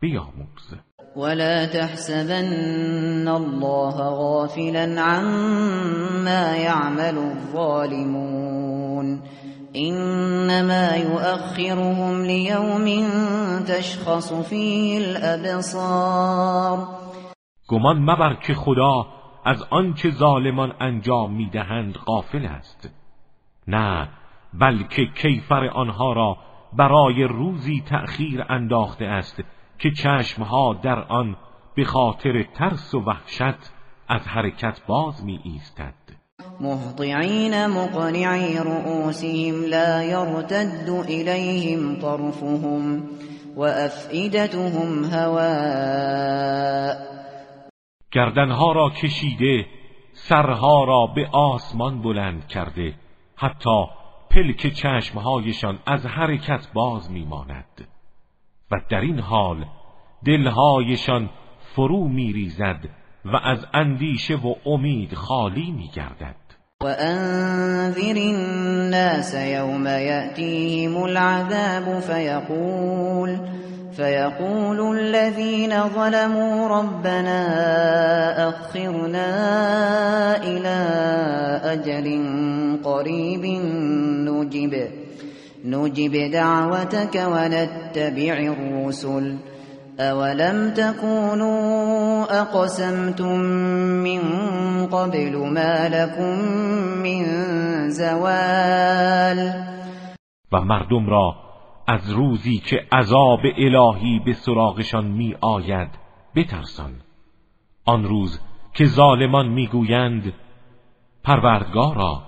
بیاموز 0.00 0.74
ولا 1.16 1.66
تحسبن 1.66 3.28
الله 3.28 3.96
غافلا 3.96 5.00
عما 5.00 6.56
يعمل 6.56 7.18
الظالمون 7.18 8.74
انما 9.76 10.96
يؤخرهم 10.96 12.22
ليوم 12.22 13.08
تشخص 13.68 14.32
فيه 14.32 14.98
الابصار 14.98 16.78
گمان 17.68 17.98
مبر 17.98 18.34
که 18.34 18.54
خدا 18.54 19.06
از 19.44 19.62
آنچه 19.70 20.10
ظالمان 20.10 20.72
انجام 20.80 21.34
می‌دهند 21.34 21.94
غافل 21.94 22.46
است. 22.46 22.90
نه 23.68 24.08
بلکه 24.54 25.06
کیفر 25.22 25.66
آنها 25.66 26.12
را 26.12 26.36
برای 26.72 27.24
روزی 27.24 27.82
تأخیر 27.88 28.44
انداخته 28.48 29.04
است. 29.04 29.42
که 29.84 29.90
چشمها 29.90 30.74
در 30.82 30.98
آن 30.98 31.36
به 31.74 31.84
خاطر 31.84 32.42
ترس 32.42 32.94
و 32.94 33.00
وحشت 33.00 33.72
از 34.08 34.28
حرکت 34.28 34.80
باز 34.86 35.24
می 35.24 35.40
ایستد 35.44 35.94
مهطعین 36.60 37.66
مقنعی 37.66 38.56
رؤوسهم 38.56 39.64
لا 39.64 40.02
يرتد 40.02 40.88
إليهم 41.08 41.96
طرفهم 41.96 43.02
وأفئدتهم 43.56 45.04
هواء 45.04 46.94
گردنها 48.12 48.72
را 48.72 48.90
کشیده 48.90 49.66
سرها 50.12 50.84
را 50.84 51.06
به 51.06 51.28
آسمان 51.32 52.02
بلند 52.02 52.48
کرده 52.48 52.94
حتی 53.36 53.84
پلک 54.30 54.66
چشمهایشان 54.66 55.78
از 55.86 56.06
حرکت 56.06 56.72
باز 56.74 57.10
میماند. 57.10 57.93
و 58.70 58.80
در 58.90 59.00
این 59.00 59.18
حال 59.18 59.64
دلهایشان 60.26 61.30
فرو 61.74 62.08
میریزد 62.08 62.88
و 63.24 63.36
از 63.36 63.58
اندیشه 63.74 64.34
و 64.34 64.54
امید 64.66 65.14
خالی 65.14 65.70
میگردد. 65.72 66.44
وأنذر 66.82 68.16
الناس 68.16 69.34
يوم 69.34 69.86
يأتيهم 69.86 71.02
العذاب 71.02 72.00
فيقول 72.00 73.38
فيقول 73.96 74.98
الذين 74.98 75.88
ظلموا 75.88 76.68
ربنا 76.68 77.40
أخرنا 78.48 79.26
إلى 80.42 80.76
أجل 81.64 82.06
قريب 82.84 83.44
نجب. 84.28 85.03
نجب 85.64 86.30
دعوتك 86.32 87.14
ونتبع 87.14 88.54
الرسل. 88.54 89.36
أولم 90.00 90.74
تكونوا 90.74 92.24
أقسمتم 92.42 93.38
من 94.04 94.20
قبل 94.86 95.36
ما 95.36 95.88
لكم 95.88 96.38
من 97.02 97.24
زوال؟ 97.90 99.52
و 100.52 100.60
مردم 100.60 101.06
را 101.06 101.34
از 101.88 102.10
روزی 102.10 102.58
که 102.58 102.80
عذاب 102.92 103.40
الهی 103.58 104.20
به 104.26 104.32
سراغشان 104.32 105.04
می 105.04 105.34
آید 105.40 105.88
بترسان. 106.36 106.92
آن 107.84 108.04
روز 108.04 108.40
که 108.74 108.84
ظالمان 108.84 109.48
می‌گویند 109.48 110.32
پروردگارا 111.24 112.22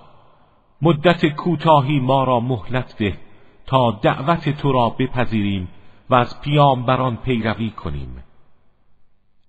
مدت 0.83 1.27
کوتاهی 1.37 2.01
ما 2.01 2.25
را 2.25 2.40
مهلت 2.40 2.96
ده. 2.99 3.26
تا 3.66 4.00
دعوت 4.02 4.48
تو 4.48 4.72
را 4.72 4.88
بپذیریم 4.88 5.68
و 6.11 6.14
از 6.14 6.40
پیامبران 6.40 7.16
پیروی 7.16 7.70
کنیم. 7.70 8.24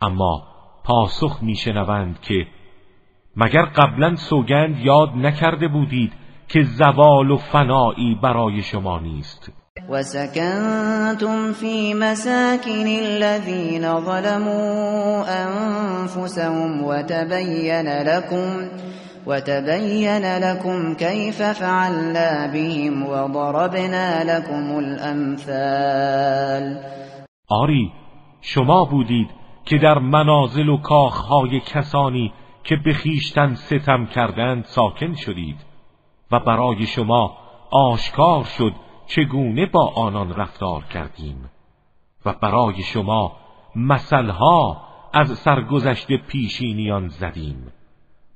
اما 0.01 0.43
پاسخ 0.83 1.39
میشنوند 1.41 2.21
که 2.21 2.47
مگر 3.35 3.65
قبلا 3.65 4.15
سوگند 4.15 4.79
یاد 4.79 5.09
نکرده 5.15 5.67
بودید 5.67 6.13
که 6.47 6.63
زوال 6.63 7.31
و 7.31 7.37
فنایی 7.37 8.19
برای 8.23 8.61
شما 8.61 8.99
نیست؟ 8.99 9.51
وسكنتم 9.89 11.53
في 11.53 11.93
مساكن 11.93 12.87
الذين 12.87 13.99
ظلموا 13.99 15.25
أنفسهم 15.27 16.83
وتبين 16.83 17.87
لكم 18.03 18.69
وتبين 19.27 20.39
لكم 20.39 20.93
كيف 20.93 21.41
فعلنا 21.41 22.47
بهم 22.53 23.03
وضربنا 23.03 24.23
لكم 24.23 24.77
الامثال 24.77 26.77
آری 27.49 27.91
شما 28.41 28.85
بودید 28.85 29.29
که 29.65 29.77
در 29.77 29.99
منازل 29.99 30.69
و 30.69 30.77
کاخهای 30.77 31.59
کسانی 31.59 32.33
که 32.63 32.75
به 32.75 32.93
خیشتن 32.93 33.55
ستم 33.55 34.05
کردند 34.05 34.65
ساکن 34.65 35.15
شدید 35.15 35.65
و 36.31 36.39
برای 36.39 36.85
شما 36.85 37.37
آشکار 37.71 38.43
شد 38.43 38.73
چگونه 39.07 39.65
با 39.65 39.93
آنان 39.95 40.33
رفتار 40.33 40.83
کردیم 40.83 41.49
و 42.25 42.33
برای 42.41 42.83
شما 42.83 43.31
مثلها 43.75 44.81
از 45.13 45.37
سرگذشت 45.37 46.11
پیشینیان 46.11 47.07
زدیم. 47.07 47.71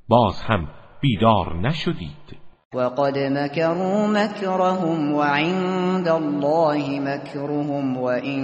باز 0.08 0.42
هم 0.42 0.68
بیدار 1.02 1.56
نشدید. 1.56 2.38
وقد 2.76 3.18
مكروا 3.18 4.08
مكرهم 4.08 5.14
وعند 5.14 6.08
الله 6.08 7.00
مكرهم 7.00 7.98
وإن 7.98 8.42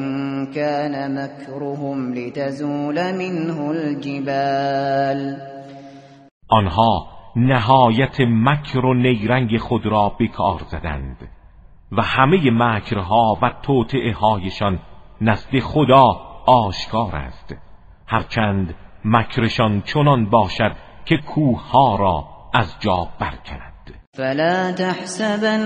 كان 0.51 1.15
مكرهم 1.15 2.13
لتزول 2.13 3.13
منه 3.13 3.71
الجبال. 3.71 5.37
آنها 6.49 7.07
نهایت 7.35 8.21
مکر 8.21 8.85
و 8.85 8.93
نیرنگ 8.93 9.57
خود 9.57 9.85
را 9.85 10.15
بکار 10.19 10.61
زدند 10.71 11.17
و 11.91 12.01
همه 12.01 12.51
مکرها 12.51 13.37
و 13.41 13.51
توطعه 13.63 14.13
هایشان 14.13 14.79
نزد 15.21 15.59
خدا 15.59 16.05
آشکار 16.47 17.15
است. 17.15 17.55
هرچند 18.07 18.75
مکرشان 19.05 19.81
چنان 19.81 20.29
باشد 20.29 20.71
که 21.05 21.17
کوه 21.17 21.71
ها 21.71 21.95
را 21.95 22.36
از 22.53 22.75
جا 22.79 23.07
برکند. 23.19 23.73
فلا 24.17 24.71
تحسبن 24.71 25.63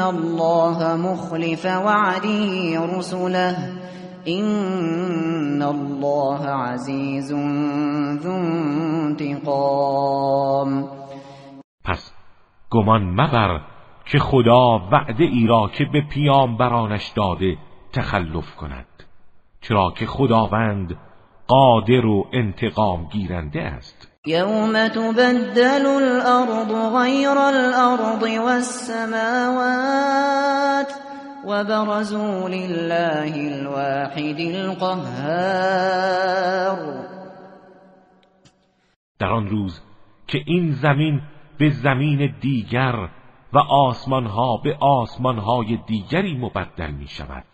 الله 0.00 0.94
مخلف 0.94 1.64
وعده 1.64 2.78
رسله. 2.96 3.56
این 4.24 5.62
الله 5.62 6.48
عزیز 6.48 7.32
ذو 8.22 8.30
انتقام. 9.10 10.88
پس 11.84 12.12
گمان 12.70 13.02
مبر 13.02 13.60
که 14.06 14.18
خدا 14.18 14.88
وعده 14.92 15.24
ای 15.24 15.46
را 15.46 15.70
که 15.74 15.84
به 15.92 16.00
پیامبرانش 16.00 17.08
داده 17.16 17.56
تخلف 17.92 18.56
کند. 18.56 18.86
چرا 19.60 19.90
که 19.96 20.06
خداوند 20.06 20.96
قادر 21.46 22.06
و 22.06 22.26
انتقام 22.32 23.04
گیرنده 23.04 23.62
است. 23.62 24.13
یوم 24.26 24.88
تبدل 24.88 25.86
الارض 25.86 26.72
غیر 26.96 27.38
الارض 27.38 28.22
والسماوات 28.38 29.74
وبرزوا 31.44 32.48
لله 32.48 33.34
الواحد 33.52 34.40
القهار. 34.40 35.84
در 39.18 39.32
آن 39.32 39.48
روز 39.48 39.80
که 40.26 40.42
این 40.46 40.72
زمین 40.72 41.22
به 41.58 41.70
زمین 41.70 42.34
دیگر 42.40 43.08
و 43.52 43.58
آسمانها 43.58 44.56
به 44.56 44.76
آسمانهای 44.80 45.78
دیگری 45.86 46.38
مبدل 46.38 46.90
می 46.90 47.08
شود 47.08 47.44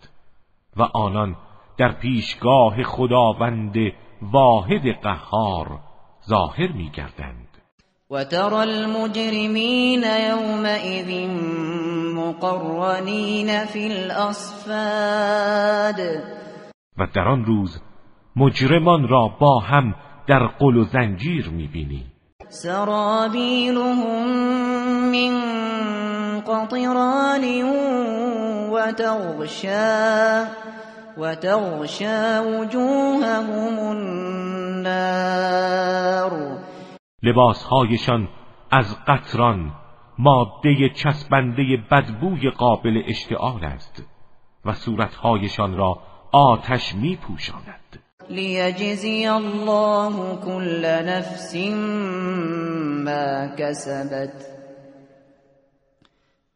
و 0.77 0.83
آنان 0.83 1.37
در 1.77 1.93
پیشگاه 1.93 2.83
خداوند 2.83 3.77
واحد 4.23 5.01
قهار 5.03 5.90
ظاهر 6.31 6.73
می 6.73 6.91
گردند 6.95 7.49
و 8.11 8.25
ترى 8.25 8.55
المجرمین 8.55 10.05
یومئذ 10.29 11.11
مقرنین 12.15 13.65
فی 13.65 13.93
الاصفاد 13.93 14.71
و 16.99 17.07
در 17.15 17.29
آن 17.29 17.45
روز 17.45 17.81
مجرمان 18.37 19.09
را 19.09 19.29
با 19.41 19.59
هم 19.59 19.95
در 20.29 20.47
قل 20.47 20.77
و 20.77 20.85
زنجیر 20.85 21.49
می‌بینی. 21.49 22.05
سرابیلهم 22.49 24.29
من 25.11 25.41
قطران 26.41 27.45
و 28.73 28.93
تغشا 28.93 30.45
و 31.21 31.35
تغشا 31.35 32.45
وجوههم 32.45 33.79
النار. 33.79 35.51
لباسهایشان 37.23 38.29
از 38.71 38.97
قطران 39.07 39.73
ماده 40.19 40.89
چسبنده 40.95 41.63
بدبوی 41.91 42.51
قابل 42.51 43.03
اشتعال 43.07 43.65
است 43.65 44.03
و 44.65 44.73
صورتهایشان 44.73 45.77
را 45.77 45.99
آتش 46.33 46.95
می 46.95 47.17
پوشاند 47.17 48.01
لیجزی 48.31 49.27
الله 49.27 50.37
كل 50.45 50.87
نفس 50.87 51.55
ما 53.05 53.57
كسبت 53.59 54.47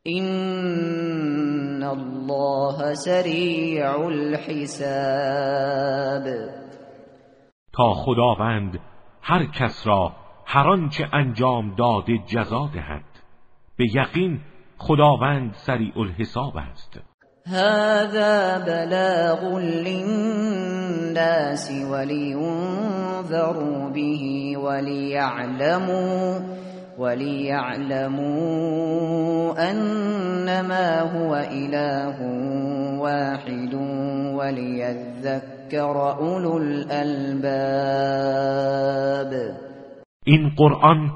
این 0.03 1.74
الله 1.85 2.95
سریع 2.95 4.01
الحساب. 4.01 4.75
تا 7.73 7.95
خداوند 7.95 8.81
هر 9.23 9.47
کس 9.47 9.87
را 9.87 10.13
هر 10.47 10.69
آنچه 10.69 11.09
انجام 11.13 11.75
داده 11.75 12.19
جزا 12.27 12.71
دهد. 12.75 13.05
به 13.77 13.85
یقین 13.95 14.41
خداوند 14.79 15.55
سریع 15.55 15.99
الحساب 15.99 16.57
است. 16.57 17.01
هذا 17.47 18.59
بلاغ 18.59 19.59
للناس 19.59 21.71
ولينذروا 21.91 23.91
به 23.91 24.57
وليعلموا 24.59 26.41
وليعلموا 26.99 28.45
أنما 29.71 31.01
هو 31.01 31.35
إله 31.35 32.17
واحد 33.01 33.75
وليذكر 34.35 35.97
أولو 36.19 36.59
الألباب. 36.59 37.95
این 40.27 40.51
قرآن 40.57 41.11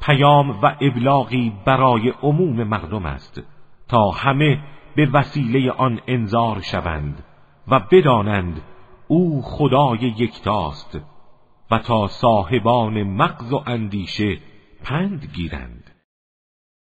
پیام 0.00 0.50
و 0.50 0.74
ابلاغی 0.80 1.52
برای 1.66 2.12
عموم 2.22 2.64
مردم 2.64 3.06
است 3.06 3.42
تا 3.88 4.10
همه 4.10 4.58
به 4.96 5.06
وسیله 5.14 5.70
آن 5.70 6.00
انذار 6.06 6.60
شوند 6.60 7.24
و 7.68 7.80
بدانند 7.92 8.60
او 9.08 9.42
خدای 9.42 9.98
یکتاست 9.98 11.00
و 11.70 11.78
تا 11.78 12.06
صاحبان 12.06 13.02
مغز 13.02 13.52
و 13.52 13.62
اندیشه 13.66 14.38
پند 14.84 15.26
گیرند. 15.36 15.81